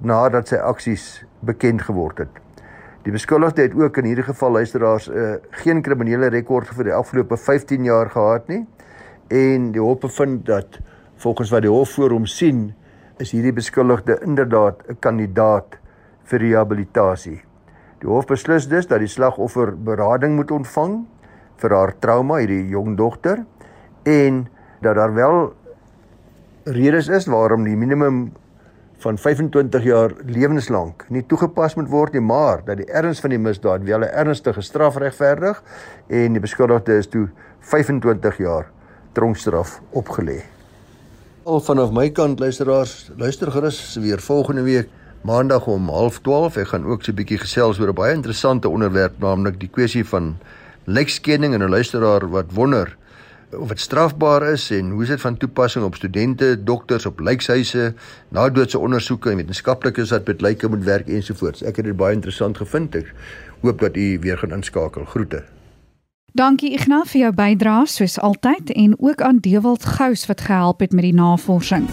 nadat 0.02 0.48
sy 0.48 0.60
aksies 0.64 1.26
bekend 1.44 1.82
geword 1.82 2.22
het. 2.24 2.32
Die 3.04 3.12
beskuldigde 3.12 3.66
het 3.68 3.76
ook 3.76 3.98
in 3.98 4.10
hierdie 4.12 4.28
geval 4.28 4.52
luisteraars 4.60 5.08
uh, 5.08 5.36
geen 5.64 5.82
kriminele 5.82 6.30
rekord 6.30 6.70
vir 6.76 6.90
die 6.92 6.96
afgelope 6.96 7.38
15 7.38 7.88
jaar 7.88 8.12
gehad 8.12 8.48
nie 8.52 8.66
en 9.30 9.72
die 9.72 9.82
hof 9.82 10.02
bevind 10.04 10.46
dat 10.46 10.80
volgens 11.24 11.52
wat 11.54 11.64
die 11.66 11.72
hof 11.72 11.96
voor 11.96 12.16
hom 12.16 12.26
sien 12.28 12.70
is 13.20 13.32
hierdie 13.36 13.54
beskuldigde 13.56 14.20
inderdaad 14.24 14.84
'n 14.88 15.00
kandidaat 15.00 15.80
vir 16.24 16.40
rehabilitasie. 16.40 17.42
Die 18.00 18.08
hof 18.08 18.26
beslis 18.26 18.68
dus 18.68 18.88
dat 18.88 19.00
die 19.00 19.12
slagoffer 19.12 19.74
berading 19.76 20.36
moet 20.36 20.52
ontvang 20.52 21.06
vir 21.58 21.76
haar 21.76 21.94
trauma, 22.00 22.38
hierdie 22.40 22.68
jong 22.72 22.96
dogter 22.98 23.44
en 24.04 24.48
dat 24.82 24.96
daar 24.96 25.14
wel 25.14 25.54
redes 26.64 27.08
is 27.08 27.26
waarom 27.26 27.64
die 27.64 27.76
minimum 27.76 28.32
van 29.00 29.18
25 29.18 29.84
jaar 29.84 30.12
lewenslank 30.28 31.06
nie 31.10 31.24
toegepas 31.24 31.78
moet 31.80 31.88
word 31.90 32.14
nie, 32.14 32.24
maar 32.24 32.64
dat 32.66 32.82
die 32.82 32.90
erns 32.92 33.22
van 33.24 33.32
die 33.32 33.40
misdaad 33.40 33.84
wel 33.88 34.04
'n 34.04 34.12
ernstige 34.12 34.62
straf 34.62 34.98
regverdig 34.98 35.64
en 36.08 36.34
die 36.34 36.42
beskuldigde 36.42 36.98
is 36.98 37.08
toe 37.08 37.30
25 37.60 38.38
jaar 38.38 38.72
tronkstraf 39.14 39.80
opgelê. 39.92 40.44
Al 41.44 41.60
vanaf 41.60 41.92
my 41.92 42.10
kant 42.10 42.40
luisteraars, 42.40 43.12
luister 43.18 43.52
gerus 43.52 43.96
weer 43.96 44.20
volgende 44.20 44.62
week 44.62 44.90
maandag 45.22 45.68
om 45.68 45.90
12:30. 45.90 46.58
Ek 46.58 46.68
gaan 46.68 46.86
ook 46.86 47.04
so 47.04 47.12
'n 47.12 47.16
bietjie 47.16 47.38
gesels 47.38 47.80
oor 47.80 47.90
'n 47.90 47.96
baie 47.96 48.14
interessante 48.14 48.70
onderwerp, 48.70 49.20
naamlik 49.20 49.60
die 49.60 49.70
kwessie 49.70 50.06
van 50.06 50.38
lekskenning 50.86 51.54
en 51.54 51.64
'n 51.64 51.70
luisteraar 51.70 52.30
wat 52.30 52.52
wonder 52.54 52.98
of 53.52 53.68
dit 53.68 53.80
strafbaar 53.80 54.52
is 54.52 54.70
en 54.72 54.90
hoe 54.90 55.02
is 55.04 55.08
dit 55.08 55.22
van 55.22 55.38
toepassing 55.38 55.86
op 55.86 55.96
studente, 55.96 56.64
dokters 56.64 57.06
op 57.06 57.20
lijkshuise, 57.20 57.94
nadoodse 58.30 58.80
ondersoeke 58.80 59.30
en 59.30 59.36
wetenskaplikes 59.36 60.10
wat 60.10 60.28
met 60.28 60.42
lyke 60.42 60.68
moet 60.68 60.84
werk 60.84 61.08
ensovoorts. 61.08 61.64
Ek 61.64 61.76
het 61.82 61.86
dit 61.86 61.98
baie 61.98 62.14
interessant 62.14 62.58
gevind. 62.58 62.96
Ek 62.96 63.14
hoop 63.62 63.80
dat 63.80 63.98
u 63.98 64.20
weer 64.22 64.38
gaan 64.38 64.54
inskakel. 64.54 65.06
Groete. 65.06 65.44
Dankie 66.38 66.72
Ignas 66.78 67.10
vir 67.10 67.22
jou 67.26 67.34
bydrae 67.34 67.88
soos 67.90 68.20
altyd 68.22 68.70
en 68.78 68.94
ook 69.00 69.22
aan 69.22 69.42
Dewald 69.42 69.86
Gous 69.86 70.28
wat 70.30 70.46
gehelp 70.46 70.80
het 70.80 70.94
met 70.94 71.10
die 71.10 71.14
navorsing. 71.14 71.90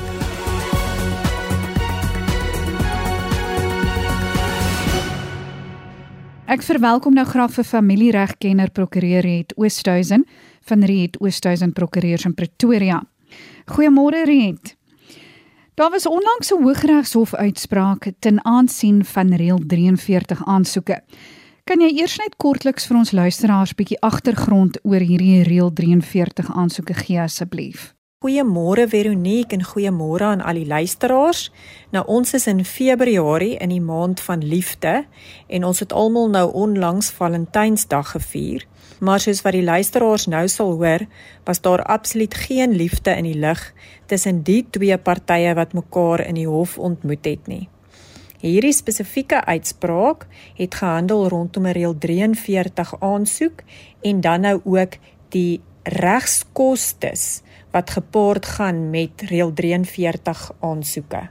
Ek 6.46 6.62
verwelkom 6.62 7.16
nou 7.16 7.24
graag 7.26 7.50
vir 7.56 7.66
familieregkenner 7.66 8.70
prokureur 8.70 9.24
het 9.26 9.56
Oosthuizen 9.56 10.22
van 10.66 10.84
Riet 10.84 11.20
Oosthuizen 11.20 11.72
Prokureurs 11.72 12.24
in 12.24 12.34
Pretoria. 12.34 13.02
Goeiemôre 13.72 14.24
Riet. 14.24 14.76
Daar 15.74 15.90
was 15.90 16.06
onlangs 16.06 16.52
'n 16.52 16.62
Hooggeregshof 16.62 17.34
uitspraak 17.34 18.12
ten 18.18 18.44
aansien 18.44 19.04
van 19.04 19.34
reël 19.34 19.60
43 19.66 20.44
aansoeke. 20.44 21.02
Kan 21.64 21.80
jy 21.80 21.98
eers 21.98 22.16
net 22.16 22.36
kortliks 22.36 22.86
vir 22.86 22.96
ons 22.96 23.12
luisteraars 23.12 23.74
bietjie 23.74 24.00
agtergrond 24.00 24.78
oor 24.82 25.00
hierdie 25.00 25.42
reël 25.42 25.72
43 25.72 26.54
aansoeke 26.54 26.94
gee 26.94 27.20
asseblief? 27.20 27.94
Goeiemôre 28.24 28.88
Veronique 28.88 29.52
en 29.52 29.60
goeiemôre 29.60 30.24
aan 30.24 30.40
al 30.40 30.56
die 30.56 30.66
luisteraars. 30.66 31.50
Nou 31.92 32.00
ons 32.08 32.30
is 32.32 32.46
in 32.48 32.62
Februarie 32.64 33.58
in 33.60 33.68
die 33.68 33.82
maand 33.84 34.22
van 34.24 34.40
liefde 34.40 35.02
en 35.52 35.66
ons 35.68 35.82
het 35.84 35.92
almal 35.92 36.30
nou 36.32 36.46
onlangs 36.56 37.10
Valentynsdag 37.12 38.14
gevier. 38.14 38.64
Maar 39.04 39.20
soos 39.20 39.44
wat 39.44 39.52
die 39.52 39.66
luisteraars 39.68 40.24
nou 40.32 40.46
sal 40.48 40.72
hoor, 40.80 41.04
was 41.44 41.60
daar 41.60 41.84
absoluut 41.84 42.34
geen 42.46 42.72
liefde 42.72 43.12
in 43.12 43.28
die 43.28 43.36
lug 43.36 43.60
tussen 44.08 44.40
die 44.48 44.62
twee 44.70 44.96
partye 44.96 45.52
wat 45.52 45.76
mekaar 45.76 46.24
in 46.24 46.40
die 46.40 46.48
hof 46.48 46.78
ontmoet 46.78 47.28
het 47.28 47.46
nie. 47.52 47.68
Hierdie 48.40 48.72
spesifieke 48.72 49.44
uitspraak 49.44 50.24
het 50.56 50.74
gehandel 50.74 51.28
rondom 51.28 51.68
'n 51.68 51.76
reël 51.76 51.98
43 51.98 53.00
aansoek 53.00 53.60
en 54.00 54.20
dan 54.20 54.40
nou 54.40 54.60
ook 54.64 54.96
die 55.28 55.60
regskostes 55.82 57.44
wat 57.76 57.90
gepaard 57.90 58.46
gaan 58.46 58.90
met 58.90 59.22
reël 59.28 59.52
43 59.52 60.52
aansoeke. 60.64 61.26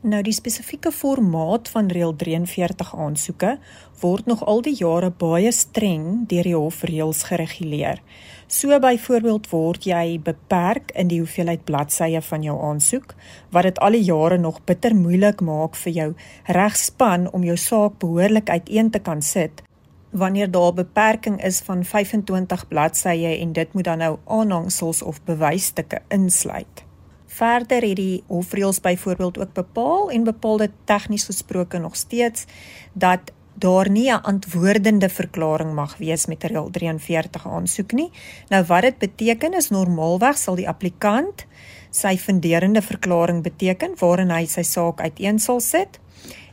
Nou 0.00 0.20
die 0.22 0.32
spesifieke 0.32 0.92
formaat 0.94 1.68
van 1.68 1.90
reël 1.90 2.12
43 2.16 2.92
aansoeke 2.96 3.56
word 4.00 4.28
nog 4.30 4.44
al 4.46 4.62
die 4.62 4.76
jare 4.78 5.10
baie 5.10 5.50
streng 5.52 6.28
deur 6.30 6.46
die 6.46 6.54
hofreëls 6.54 7.24
gereguleer. 7.28 7.98
So 8.46 8.78
byvoorbeeld 8.80 9.50
word 9.50 9.88
jy 9.90 10.20
beperk 10.24 10.94
in 10.94 11.10
die 11.10 11.18
hoeveelheid 11.20 11.66
bladsye 11.66 12.22
van 12.28 12.46
jou 12.46 12.54
aansoek 12.70 13.16
wat 13.50 13.66
dit 13.68 13.82
al 13.82 13.98
die 13.98 14.06
jare 14.06 14.38
nog 14.38 14.62
bitter 14.70 14.94
moeilik 14.94 15.42
maak 15.42 15.74
vir 15.82 15.96
jou 15.98 16.08
regspan 16.46 17.26
om 17.34 17.44
jou 17.50 17.58
saak 17.58 17.98
behoorlik 17.98 18.48
uiteen 18.48 18.94
te 18.94 19.02
kan 19.02 19.26
sit 19.26 19.64
wanneer 20.10 20.50
daar 20.50 20.72
'n 20.72 20.74
beperking 20.74 21.44
is 21.44 21.60
van 21.60 21.84
25 21.84 22.68
bladsye 22.68 23.38
en 23.38 23.52
dit 23.52 23.72
moet 23.72 23.84
dan 23.84 23.98
nou 23.98 24.18
aanhangsels 24.26 25.02
of 25.02 25.22
bewysstukke 25.24 25.98
insluit. 26.08 26.84
Verder 27.26 27.82
het 27.82 27.96
die 27.96 28.24
hofreëls 28.26 28.80
byvoorbeeld 28.80 29.38
ook 29.38 29.52
bepaal 29.52 30.10
en 30.10 30.24
bepaal 30.24 30.56
dit 30.56 30.70
tegnies 30.84 31.24
gesproke 31.24 31.78
nog 31.78 31.96
steeds 31.96 32.44
dat 32.92 33.20
daar 33.54 33.90
nie 33.90 34.10
'n 34.10 34.22
antwoordende 34.22 35.08
verklaring 35.08 35.74
mag 35.74 35.96
wees 35.96 36.26
met 36.26 36.44
reël 36.44 36.70
43 36.70 37.48
aansoek 37.48 37.92
nie. 37.92 38.10
Nou 38.48 38.64
wat 38.64 38.82
dit 38.82 38.98
beteken 38.98 39.54
is 39.54 39.68
normaalweg 39.70 40.38
sal 40.38 40.54
die 40.54 40.68
applikant 40.68 41.46
sy 41.90 42.18
funderende 42.18 42.82
verklaring 42.82 43.42
beteken 43.42 43.92
waarin 43.98 44.30
hy 44.30 44.46
sy 44.46 44.62
saak 44.62 45.00
uiteen 45.00 45.38
sal 45.38 45.60
sit. 45.60 46.00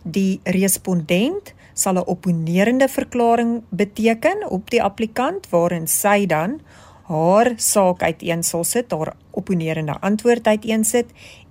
Die 0.03 0.39
respondent 0.43 1.53
sal 1.77 1.93
'n 1.93 2.09
opponerende 2.13 2.87
verklaring 2.87 3.63
beteken 3.69 4.49
op 4.49 4.69
die 4.69 4.83
applikant 4.83 5.49
waarin 5.49 5.87
sy 5.87 6.25
dan 6.25 6.59
haar 7.07 7.53
saak 7.55 8.03
uiteen 8.03 8.43
sal 8.43 8.63
sit, 8.63 8.91
haar 8.91 9.13
opponerende 9.31 9.99
antwoord 9.99 10.47
uiteen 10.47 10.83
sit 10.83 11.05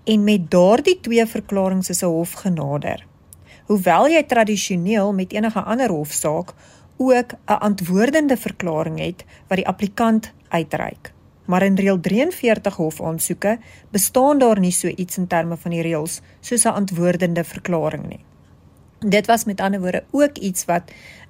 en 0.04 0.24
met 0.24 0.50
daardie 0.50 1.00
twee 1.00 1.26
verklaringe 1.26 1.88
is 1.88 2.02
'n 2.02 2.06
hof 2.06 2.32
genader. 2.32 3.06
Hoewel 3.66 4.08
jy 4.08 4.22
tradisioneel 4.22 5.12
met 5.12 5.32
enige 5.32 5.62
ander 5.62 5.90
hofsaak 5.90 6.54
ook 6.96 7.32
'n 7.46 7.58
antwoordende 7.68 8.36
verklaring 8.36 8.98
het 8.98 9.24
wat 9.48 9.56
die 9.56 9.68
applikant 9.68 10.32
uitreik. 10.48 11.12
Maar 11.44 11.62
in 11.62 11.74
reël 11.74 12.00
43 12.00 12.76
hofaansoeke 12.76 13.58
bestaan 13.90 14.38
daar 14.38 14.58
nie 14.58 14.72
so 14.72 14.88
iets 14.88 15.16
in 15.16 15.26
terme 15.26 15.56
van 15.56 15.70
die 15.70 15.82
reëls 15.82 16.20
soos 16.40 16.64
'n 16.64 16.68
antwoordende 16.74 17.44
verklaring 17.44 18.08
nie. 18.08 18.24
Dit 18.98 19.26
was 19.26 19.44
met 19.44 19.60
ander 19.60 19.80
woorde 19.80 20.04
ook 20.10 20.36
iets 20.38 20.64
wat 20.64 20.82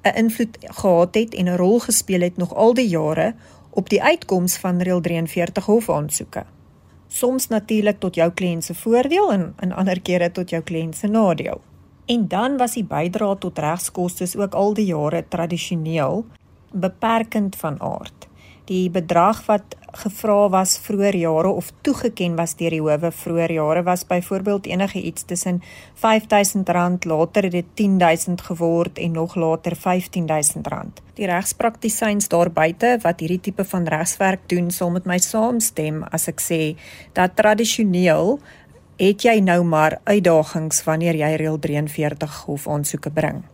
'n 0.02 0.16
invloed 0.16 0.58
gehad 0.60 1.14
het 1.14 1.34
en 1.34 1.44
'n 1.44 1.56
rol 1.56 1.78
gespeel 1.78 2.20
het 2.20 2.36
nog 2.36 2.54
al 2.54 2.74
die 2.74 2.88
jare 2.88 3.34
op 3.70 3.88
die 3.88 4.02
uitkoms 4.02 4.56
van 4.56 4.82
reël 4.82 5.00
43 5.00 5.64
hofaansoeke. 5.64 6.44
Soms 7.06 7.48
natuurlik 7.48 7.98
tot 8.00 8.14
jou 8.14 8.30
kliënt 8.30 8.64
se 8.64 8.74
voordeel 8.74 9.32
en 9.32 9.54
in 9.60 9.72
ander 9.72 10.00
kere 10.00 10.32
tot 10.32 10.50
jou 10.50 10.62
kliënt 10.62 10.96
se 10.96 11.06
nadeel. 11.06 11.60
En 12.06 12.28
dan 12.28 12.56
was 12.56 12.72
die 12.72 12.84
bydrae 12.84 13.38
tot 13.38 13.58
regskoste 13.58 14.38
ook 14.38 14.54
al 14.54 14.74
die 14.74 14.84
jare 14.84 15.24
tradisioneel 15.28 16.24
beperkend 16.72 17.56
van 17.56 17.80
aard. 17.80 18.28
Die 18.66 18.90
bedrag 18.90 19.44
wat 19.46 19.76
gevra 19.96 20.48
was 20.50 20.74
vroeër 20.82 21.16
jare 21.16 21.48
of 21.48 21.68
toegeken 21.86 22.34
was 22.36 22.56
deur 22.58 22.74
die 22.74 22.80
howe 22.82 23.10
vroeër 23.14 23.52
jare 23.52 23.82
was 23.86 24.02
byvoorbeeld 24.06 24.66
enige 24.66 25.02
iets 25.02 25.22
tussen 25.24 25.62
R5000, 25.62 27.06
later 27.06 27.46
het 27.46 27.52
dit 27.52 27.86
R10000 27.86 28.42
geword 28.48 28.98
en 28.98 29.12
nog 29.12 29.34
later 29.34 29.76
R15000. 29.76 31.02
Die 31.14 31.26
regspraktisyns 31.26 32.28
daar 32.28 32.50
buite 32.50 32.98
wat 33.02 33.20
hierdie 33.20 33.40
tipe 33.40 33.64
van 33.64 33.86
regswerk 33.86 34.48
doen, 34.50 34.70
sal 34.70 34.90
met 34.90 35.06
my 35.06 35.18
saamstem 35.18 36.02
as 36.10 36.26
ek 36.28 36.42
sê 36.42 36.62
dat 37.14 37.38
tradisioneel 37.38 38.40
het 38.98 39.22
jy 39.22 39.38
nou 39.40 39.62
maar 39.64 40.00
uitdagings 40.04 40.82
wanneer 40.84 41.14
jy 41.14 41.34
reël 41.36 41.58
43 41.58 42.42
hof 42.48 42.68
aansoeke 42.68 43.10
bring. 43.10 43.44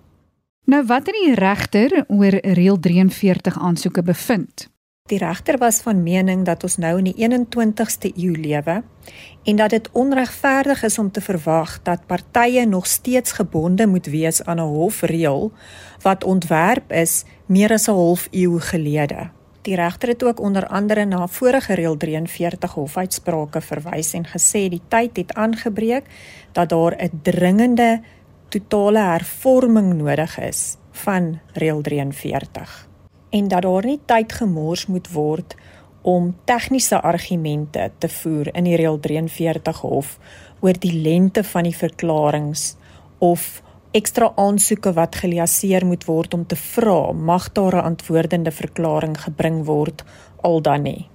Nou 0.65 0.85
wat 0.87 1.07
het 1.11 1.17
die 1.19 1.35
regter 1.35 2.05
oor 2.09 2.39
reël 2.41 2.79
43 2.81 3.59
aansoeke 3.59 4.03
bevind? 4.03 4.71
Die 5.11 5.19
regter 5.19 5.59
was 5.59 5.81
van 5.83 6.03
mening 6.03 6.45
dat 6.47 6.63
ons 6.63 6.79
nou 6.81 6.95
in 7.01 7.09
die 7.11 7.27
21ste 7.27 8.13
eeu 8.15 8.37
lewe 8.39 8.77
en 9.45 9.57
dat 9.59 9.71
dit 9.75 9.89
onregverdig 9.93 10.85
is 10.87 10.99
om 10.99 11.11
te 11.11 11.21
verwag 11.21 11.75
dat 11.83 12.07
partye 12.07 12.63
nog 12.67 12.87
steeds 12.87 13.33
gebonde 13.33 13.87
moet 13.87 14.07
wees 14.07 14.45
aan 14.45 14.61
'n 14.61 14.73
hofreël 14.79 15.53
wat 16.03 16.25
ontwerp 16.25 16.93
is 16.93 17.25
meer 17.47 17.73
as 17.73 17.89
'n 17.89 17.99
half 17.99 18.29
eeu 18.31 18.61
gelede. 18.61 19.31
Die 19.63 19.75
regter 19.75 20.09
het 20.09 20.25
ook 20.25 20.41
onder 20.41 20.67
andere 20.67 21.05
na 21.05 21.27
vorige 21.27 21.75
reël 21.75 21.97
43 21.97 22.73
hofuitsprake 22.73 23.61
verwys 23.61 24.13
en 24.13 24.27
gesê 24.27 24.69
die 24.69 24.83
tyd 24.89 25.17
het 25.17 25.35
aangebreek 25.35 26.05
dat 26.53 26.69
daar 26.69 26.97
'n 26.97 27.21
dringende 27.23 28.01
totale 28.49 28.99
hervorming 28.99 29.95
nodig 29.95 30.39
is 30.39 30.77
van 30.91 31.41
reël 31.53 31.81
43 31.81 32.92
en 33.33 33.49
dat 33.49 33.65
daar 33.65 33.87
nie 33.89 34.01
tyd 34.07 34.33
gemors 34.33 34.87
moet 34.87 35.09
word 35.13 35.57
om 36.03 36.33
tegniese 36.45 37.01
argumente 37.01 37.91
te 37.99 38.09
voer 38.09 38.51
in 38.55 38.67
die 38.69 38.77
reël 38.77 38.99
43 39.01 39.83
hof 39.87 40.17
oor 40.61 40.79
die 40.79 40.95
lengte 41.03 41.45
van 41.45 41.69
die 41.69 41.77
verklaringe 41.77 42.75
of 43.19 43.63
ekstra 43.93 44.33
aansoeke 44.41 44.93
wat 44.97 45.21
geliaseer 45.23 45.87
moet 45.87 46.05
word 46.09 46.35
om 46.35 46.45
te 46.49 46.57
vra 46.57 47.13
mag 47.13 47.53
daar 47.53 47.77
'n 47.77 47.87
antwoordende 47.93 48.51
verklaring 48.51 49.17
gebring 49.21 49.65
word 49.65 50.05
al 50.43 50.63
dan 50.63 50.83
nie. 50.83 51.09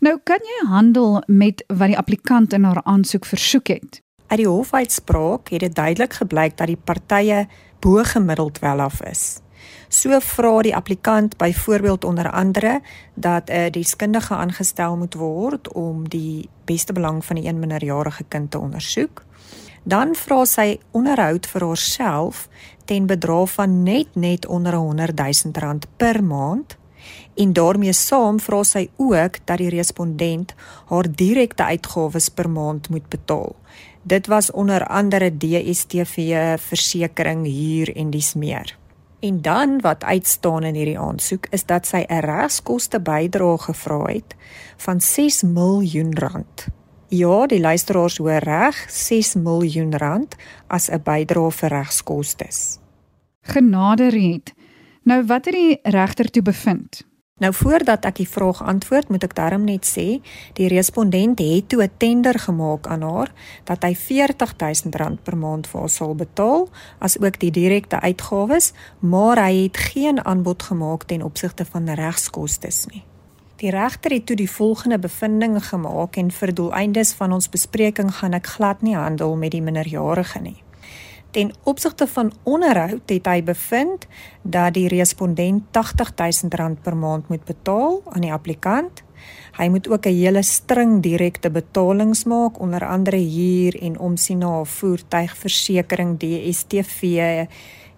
Nou 0.00 0.18
kan 0.24 0.38
jy 0.42 0.66
handel 0.68 1.22
met 1.26 1.64
wat 1.66 1.88
die 1.88 1.98
applikant 1.98 2.52
in 2.52 2.64
haar 2.64 2.80
aansoek 2.84 3.24
versoek 3.26 3.68
het. 3.68 4.02
Uit 4.26 4.38
die 4.38 4.48
hofuitspraak 4.48 5.48
het 5.48 5.60
dit 5.60 5.74
duidelik 5.74 6.12
gebleik 6.12 6.56
dat 6.56 6.66
die 6.66 6.76
partye 6.84 7.46
bo 7.80 8.02
gemiddeld 8.04 8.58
welaf 8.58 9.02
is. 9.02 9.40
So 9.88 10.20
vra 10.20 10.62
die 10.62 10.76
applikant 10.76 11.36
byvoorbeeld 11.36 12.04
onder 12.04 12.30
andere 12.30 12.80
dat 13.14 13.48
'n 13.48 13.52
uh, 13.52 13.70
deskundige 13.70 14.34
aangestel 14.34 14.96
moet 14.96 15.14
word 15.14 15.72
om 15.72 16.08
die 16.08 16.48
beste 16.64 16.92
belang 16.92 17.24
van 17.24 17.36
die 17.36 17.48
een 17.48 17.58
minderjarige 17.58 18.24
kind 18.28 18.50
te 18.50 18.58
ondersoek. 18.58 19.24
Dan 19.82 20.14
vra 20.14 20.44
sy 20.44 20.78
onderhoud 20.90 21.46
vir 21.46 21.64
haarself 21.64 22.48
ten 22.84 23.06
bedrag 23.06 23.50
van 23.50 23.82
net 23.82 24.06
net 24.14 24.46
onder 24.46 24.74
100 24.74 25.16
000 25.16 25.54
rand 25.54 25.86
per 25.96 26.24
maand. 26.24 26.76
En 27.34 27.52
daarmee 27.52 27.92
saam 27.92 28.40
vra 28.40 28.62
sy 28.62 28.88
ook 28.96 29.38
dat 29.44 29.58
die 29.58 29.68
respondent 29.68 30.54
haar 30.86 31.06
direkte 31.10 31.64
uitgawes 31.64 32.28
per 32.28 32.50
maand 32.50 32.88
moet 32.88 33.08
betaal. 33.08 33.56
Dit 34.02 34.26
was 34.26 34.50
onder 34.50 34.86
andere 34.86 35.36
DStv, 35.36 36.16
versekerings, 36.58 37.48
huur 37.48 37.96
en 37.96 38.10
dis 38.10 38.34
meer. 38.34 38.77
En 39.20 39.42
dan 39.42 39.80
wat 39.80 40.04
uitstaan 40.04 40.62
in 40.62 40.74
hierdie 40.74 40.98
aansoek 40.98 41.46
is 41.50 41.64
dat 41.66 41.86
sy 41.86 42.04
'n 42.06 42.20
regskoste 42.22 43.00
bydrae 43.00 43.58
gevra 43.58 44.04
het 44.04 44.34
van 44.76 45.00
6 45.00 45.42
miljoen 45.42 46.14
rand. 46.18 46.66
Ja, 47.08 47.46
die 47.46 47.60
luisteraars 47.60 48.16
hoor 48.16 48.42
reg, 48.44 48.90
6 48.90 49.34
miljoen 49.34 49.96
rand 49.96 50.36
as 50.66 50.90
'n 50.90 51.02
bydrae 51.02 51.50
vir 51.50 51.68
regskoste. 51.68 52.46
Genade 53.40 54.08
red. 54.08 54.52
Nou 55.02 55.24
wat 55.26 55.44
het 55.44 55.54
die 55.54 55.78
regter 55.82 56.30
toe 56.30 56.42
bevind? 56.42 57.07
Nou 57.38 57.52
voordat 57.54 58.04
ek 58.04 58.16
die 58.18 58.28
vraag 58.28 58.62
antwoord, 58.66 59.08
moet 59.08 59.22
ek 59.22 59.34
darm 59.38 59.64
net 59.68 59.86
sê, 59.86 60.18
die 60.58 60.66
respondent 60.72 61.38
het 61.38 61.68
toe 61.70 61.82
'n 61.84 61.90
tender 61.96 62.38
gemaak 62.38 62.86
aan 62.86 63.02
haar 63.02 63.30
dat 63.64 63.82
hy 63.82 63.94
R40000 63.94 65.22
per 65.22 65.36
maand 65.36 65.66
vir 65.66 65.80
haar 65.80 65.88
sal 65.88 66.14
betaal, 66.14 66.68
asook 66.98 67.38
die 67.38 67.50
direkte 67.50 68.00
uitgawes, 68.00 68.72
maar 68.98 69.36
hy 69.38 69.62
het 69.62 69.76
geen 69.76 70.24
aanbod 70.24 70.62
gemaak 70.62 71.04
ten 71.04 71.22
opsigte 71.22 71.64
van 71.64 71.88
regskoste 71.88 72.68
nie. 72.92 73.04
Die 73.56 73.70
regter 73.70 74.10
het 74.10 74.26
toe 74.26 74.36
die 74.36 74.50
volgende 74.50 74.98
bevindinge 74.98 75.60
gemaak 75.60 76.16
en 76.16 76.30
vir 76.30 76.54
doeleindes 76.54 77.12
van 77.12 77.32
ons 77.32 77.48
bespreking 77.48 78.14
gaan 78.14 78.34
ek 78.34 78.46
glad 78.46 78.82
nie 78.82 78.94
handel 78.96 79.36
met 79.36 79.50
die 79.50 79.62
minderjarige 79.62 80.40
nie. 80.40 80.62
Ten 81.30 81.52
opsigte 81.62 82.06
van 82.06 82.32
onderhoud 82.42 83.10
het 83.12 83.26
hy 83.26 83.42
bevind 83.44 84.06
dat 84.42 84.74
die 84.74 84.88
respondent 84.88 85.62
R80000 85.76 86.80
per 86.82 86.96
maand 86.96 87.28
moet 87.28 87.44
betaal 87.44 88.00
aan 88.08 88.24
die 88.24 88.32
applikant. 88.32 89.02
Hy 89.58 89.68
moet 89.68 89.88
ook 89.88 90.06
'n 90.06 90.14
hele 90.14 90.42
string 90.42 91.02
direkte 91.02 91.50
betalings 91.50 92.24
maak, 92.24 92.60
onder 92.60 92.86
andere 92.86 93.16
huur 93.16 93.82
en 93.82 93.98
omsien 93.98 94.38
na 94.38 94.64
voertuigversekering, 94.64 96.18
DStv 96.18 97.02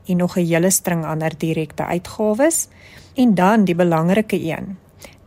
en 0.06 0.16
nog 0.16 0.36
'n 0.36 0.46
hele 0.46 0.70
string 0.70 1.04
ander 1.04 1.38
direkte 1.38 1.84
uitgawes. 1.84 2.68
En 3.14 3.34
dan 3.34 3.64
die 3.64 3.74
belangrike 3.74 4.40
een. 4.42 4.78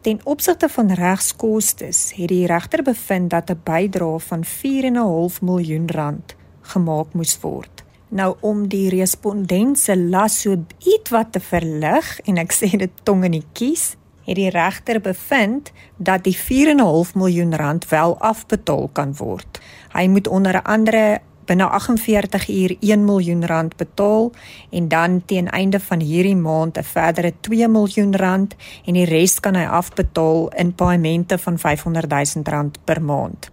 Ten 0.02 0.20
opsigte 0.24 0.70
van 0.70 0.92
regskoste 0.92 1.86
het 2.16 2.28
die 2.28 2.46
regter 2.46 2.84
bevind 2.84 3.30
dat 3.30 3.50
'n 3.50 3.62
bydrae 3.64 4.20
van 4.20 4.46
4.5 4.46 5.42
miljoen 5.42 5.90
rand 5.90 6.36
gemaak 6.62 7.14
moes 7.14 7.40
word. 7.40 7.83
Nou 8.14 8.36
om 8.46 8.68
die 8.70 8.92
respondent 8.94 9.80
se 9.80 9.96
las 9.98 10.36
so 10.44 10.54
ietwat 10.86 11.32
te 11.34 11.40
verlig 11.42 12.20
en 12.30 12.38
ek 12.38 12.52
sê 12.54 12.70
dit 12.78 13.00
tong 13.08 13.24
in 13.26 13.40
die 13.40 13.46
kies, 13.58 13.96
het 14.28 14.38
die 14.38 14.52
regter 14.54 15.00
bevind 15.02 15.72
dat 15.98 16.22
die 16.28 16.36
4.5 16.38 17.16
miljoen 17.18 17.56
rand 17.58 17.88
wel 17.90 18.14
afbetaal 18.22 18.92
kan 18.94 19.16
word. 19.18 19.58
Hy 19.98 20.06
moet 20.14 20.30
onder 20.30 20.62
andere 20.62 21.24
binne 21.50 21.66
48 21.66 22.46
uur 22.54 22.76
1 22.80 23.06
miljoen 23.06 23.42
rand 23.50 23.74
betaal 23.82 24.30
en 24.70 24.88
dan 24.88 25.18
teen 25.26 25.50
einde 25.50 25.80
van 25.80 26.00
hierdie 26.00 26.38
maand 26.38 26.78
'n 26.78 26.84
verdere 26.84 27.34
2 27.42 27.68
miljoen 27.68 28.16
rand 28.16 28.56
en 28.86 28.94
die 28.94 29.10
res 29.10 29.40
kan 29.40 29.56
hy 29.56 29.66
afbetaal 29.66 30.50
in 30.56 30.76
paemente 30.76 31.38
van 31.38 31.60
500 31.60 32.10
000 32.10 32.46
rand 32.46 32.78
per 32.86 33.02
maand. 33.02 33.52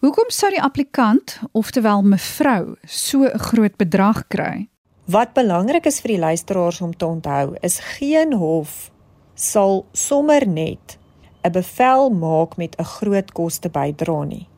Hoekom 0.00 0.30
sou 0.32 0.48
die 0.48 0.62
applikant, 0.64 1.34
oftewel 1.52 2.00
mevrou, 2.00 2.76
so 2.88 3.28
'n 3.28 3.38
groot 3.38 3.76
bedrag 3.76 4.24
kry? 4.32 4.68
Wat 5.04 5.34
belangrik 5.34 5.86
is 5.86 6.00
vir 6.00 6.08
die 6.08 6.18
luisteraars 6.18 6.80
om 6.80 6.96
te 6.96 7.06
onthou, 7.06 7.56
is 7.60 7.78
geen 7.78 8.32
hof 8.32 8.90
sal 9.34 9.84
sommer 9.92 10.46
net 10.46 10.98
'n 11.44 11.52
bevel 11.52 12.10
maak 12.10 12.56
met 12.56 12.76
'n 12.78 12.84
groot 12.84 13.32
koste 13.32 13.68
bydra 13.68 14.24
nie. 14.24 14.48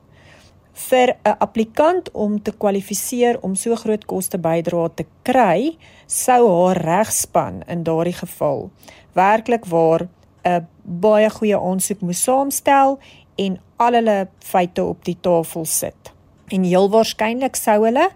Vir 0.73 1.17
'n 1.25 1.37
applikant 1.39 2.11
om 2.13 2.43
te 2.43 2.53
kwalifiseer 2.53 3.43
om 3.43 3.55
so 3.55 3.75
groot 3.75 4.05
koste 4.05 4.39
bydra 4.39 4.89
te 4.95 5.07
kry, 5.23 5.77
sou 6.07 6.67
haar 6.67 6.77
regspan 6.77 7.63
in 7.67 7.83
daardie 7.83 8.19
geval 8.21 8.71
werklik 9.13 9.65
waar 9.65 10.09
'n 10.45 10.69
baie 10.85 11.31
goeie 11.31 11.59
aansoek 11.59 12.01
moes 12.01 12.23
saamstel 12.23 12.99
en 13.35 13.61
al 13.83 13.99
hulle 13.99 14.17
feite 14.45 14.85
op 14.85 15.05
die 15.05 15.17
tafel 15.21 15.67
sit. 15.69 16.13
En 16.53 16.65
heel 16.69 16.91
waarskynlik 16.93 17.57
sou 17.59 17.83
hulle 17.87 18.09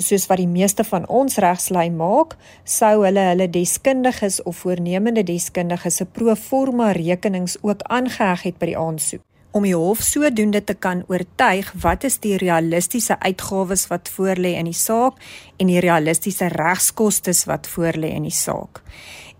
soos 0.00 0.24
wat 0.30 0.40
die 0.40 0.48
meeste 0.48 0.84
van 0.88 1.04
ons 1.12 1.36
regslei 1.44 1.90
maak, 1.92 2.36
sou 2.64 3.02
hulle 3.04 3.26
hulle 3.32 3.50
deskundiges 3.52 4.40
of 4.48 4.62
voornemende 4.64 5.26
deskundiges 5.28 6.00
se 6.00 6.06
pro 6.06 6.34
forma 6.34 6.92
rekenings 6.96 7.58
ook 7.60 7.84
aangeheg 7.98 8.46
het 8.48 8.62
by 8.62 8.72
die 8.72 8.78
aansoek 8.80 9.26
om 9.50 9.64
die 9.66 9.74
hof 9.74 10.02
sodoende 10.06 10.62
te 10.64 10.76
kan 10.78 11.02
oortuig 11.10 11.72
wat 11.82 12.04
is 12.06 12.20
die 12.22 12.36
realistiese 12.38 13.16
uitgawes 13.18 13.88
wat 13.90 14.10
voorlê 14.14 14.54
in 14.58 14.70
die 14.70 14.76
saak 14.76 15.18
en 15.58 15.70
die 15.70 15.80
realistiese 15.82 16.50
regskoste 16.54 17.34
wat 17.50 17.66
voorlê 17.70 18.12
in 18.14 18.28
die 18.28 18.34
saak. 18.34 18.82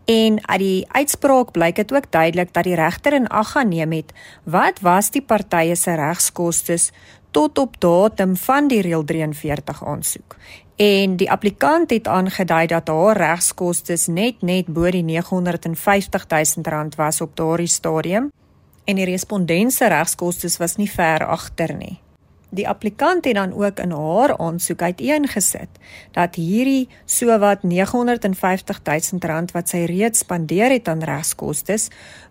En 0.04 0.48
uit 0.48 0.58
die 0.58 0.86
uitspraak 0.88 1.52
blyk 1.52 1.76
dit 1.76 1.92
ook 1.92 2.10
duidelik 2.10 2.52
dat 2.52 2.64
die 2.64 2.74
regter 2.74 3.12
in 3.12 3.28
ag 3.28 3.52
geneem 3.52 3.92
het 3.92 4.12
wat 4.44 4.80
was 4.80 5.10
die 5.10 5.22
partye 5.22 5.76
se 5.76 5.94
regskoste 5.94 6.78
tot 7.30 7.58
op 7.58 7.80
datum 7.80 8.36
van 8.36 8.68
die 8.68 8.80
reël 8.80 9.04
43 9.04 9.84
aansoek. 9.84 10.36
En 10.76 11.16
die 11.16 11.30
applikant 11.30 11.90
het 11.90 12.08
aangedui 12.08 12.66
dat 12.66 12.88
haar 12.88 13.16
regskoste 13.16 13.96
net 14.12 14.42
net 14.42 14.66
bo 14.66 14.90
die 14.90 15.02
950 15.02 16.26
000 16.26 16.70
rand 16.70 16.94
was 16.94 17.20
op 17.20 17.36
daardie 17.36 17.68
stadium 17.68 18.30
en 18.84 18.96
die 18.96 19.04
respondent 19.04 19.72
se 19.72 19.88
regskoste 19.88 20.48
was 20.58 20.76
nie 20.76 20.90
ver 20.90 21.26
agter 21.26 21.74
nie. 21.76 22.00
Die 22.50 22.68
applikant 22.68 23.24
het 23.24 23.34
dan 23.34 23.52
ook 23.54 23.78
in 23.78 23.90
haar 23.90 24.36
aansoek 24.38 24.82
uiteengesit 24.82 25.78
dat 26.12 26.34
hierdie 26.34 26.88
sowat 27.04 27.62
950 27.62 28.80
000 28.82 29.22
rand 29.30 29.52
wat 29.54 29.70
sy 29.70 29.84
reeds 29.86 30.24
spandeer 30.24 30.70
het 30.74 30.88
aan 30.88 31.04
regskoste, 31.06 31.78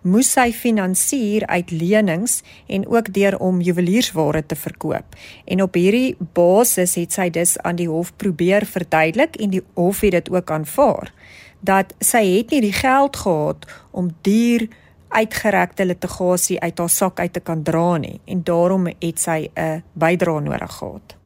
moes 0.02 0.32
sy 0.32 0.50
finansier 0.52 1.46
uit 1.46 1.70
lenings 1.70 2.42
en 2.68 2.86
ook 2.88 3.12
deur 3.16 3.38
om 3.38 3.60
juweliersware 3.60 4.46
te 4.46 4.56
verkoop. 4.56 5.16
En 5.44 5.62
op 5.62 5.74
hierdie 5.74 6.16
basis 6.36 6.94
het 7.00 7.16
sy 7.16 7.30
dus 7.30 7.56
aan 7.58 7.80
die 7.80 7.88
hof 7.88 8.12
probeer 8.16 8.66
verduidelik 8.66 9.40
en 9.40 9.56
die 9.56 9.64
hof 9.74 10.04
het 10.04 10.18
dit 10.18 10.30
ook 10.30 10.50
aanvaar 10.50 11.12
dat 11.60 11.92
sy 12.00 12.22
het 12.24 12.50
nie 12.50 12.60
die 12.64 12.76
geld 12.76 13.16
gehad 13.16 13.66
om 13.90 14.08
duur 14.24 14.68
uitgerekte 15.10 15.86
litigasie 15.86 16.60
uit 16.60 16.78
haar 16.78 16.88
sak 16.88 17.20
uit 17.20 17.32
te 17.32 17.40
kan 17.40 17.62
dra 17.62 17.96
nie 17.96 18.20
en 18.24 18.42
daarom 18.42 18.86
het 18.86 19.18
sy 19.18 19.50
'n 19.54 19.82
bydrae 19.92 20.40
nodig 20.40 20.72
gehad. 20.72 21.20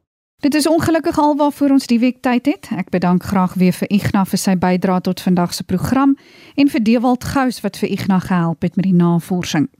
Dit 0.44 0.54
is 0.54 0.68
ongelukkig 0.68 1.18
alwaarvoor 1.18 1.70
ons 1.70 1.86
die 1.86 1.98
week 1.98 2.16
tyd 2.20 2.46
het. 2.46 2.68
Ek 2.76 2.88
bedank 2.92 3.22
graag 3.22 3.54
weer 3.54 3.72
vir 3.72 3.88
Ignas 3.88 4.28
vir 4.28 4.38
sy 4.38 4.56
bydrae 4.60 5.00
tot 5.00 5.20
vandag 5.20 5.54
se 5.54 5.64
program 5.64 6.16
en 6.54 6.68
vir 6.68 6.84
Dewald 6.84 7.24
Gous 7.24 7.60
wat 7.64 7.76
vir 7.80 7.88
Ignas 7.88 8.24
gehelp 8.24 8.62
het 8.62 8.76
met 8.76 8.84
die 8.84 8.94
navorsing. 8.94 9.70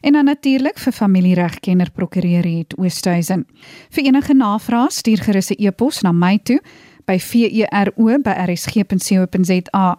En 0.00 0.12
dan 0.12 0.24
natuurlik 0.24 0.78
vir 0.78 0.92
familieregkenner 0.92 1.90
prokureur 1.90 2.44
het 2.46 2.78
Oosthuizen. 2.78 3.46
Vir 3.90 4.04
enige 4.04 4.34
navrae 4.34 4.90
stuur 4.90 5.18
gerus 5.26 5.50
'n 5.50 5.66
e-pos 5.66 6.00
na 6.02 6.12
my 6.12 6.38
toe 6.42 6.60
by 7.04 7.18
vero@rsg.co.za. 7.18 9.98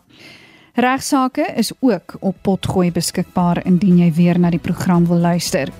Regsake 0.79 1.41
is 1.55 1.71
ook 1.79 2.15
op 2.19 2.35
Potgooi 2.41 2.91
beskikbaar 2.91 3.65
indien 3.65 3.97
jy 3.97 4.11
weer 4.13 4.37
na 4.39 4.51
die 4.53 4.61
program 4.61 5.07
wil 5.09 5.17
luister. 5.17 5.71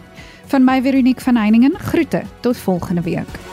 Van 0.50 0.64
my 0.66 0.82
Veronique 0.82 1.22
van 1.22 1.38
Heiningen 1.38 1.78
groete 1.80 2.24
tot 2.42 2.58
volgende 2.58 3.02
week. 3.02 3.47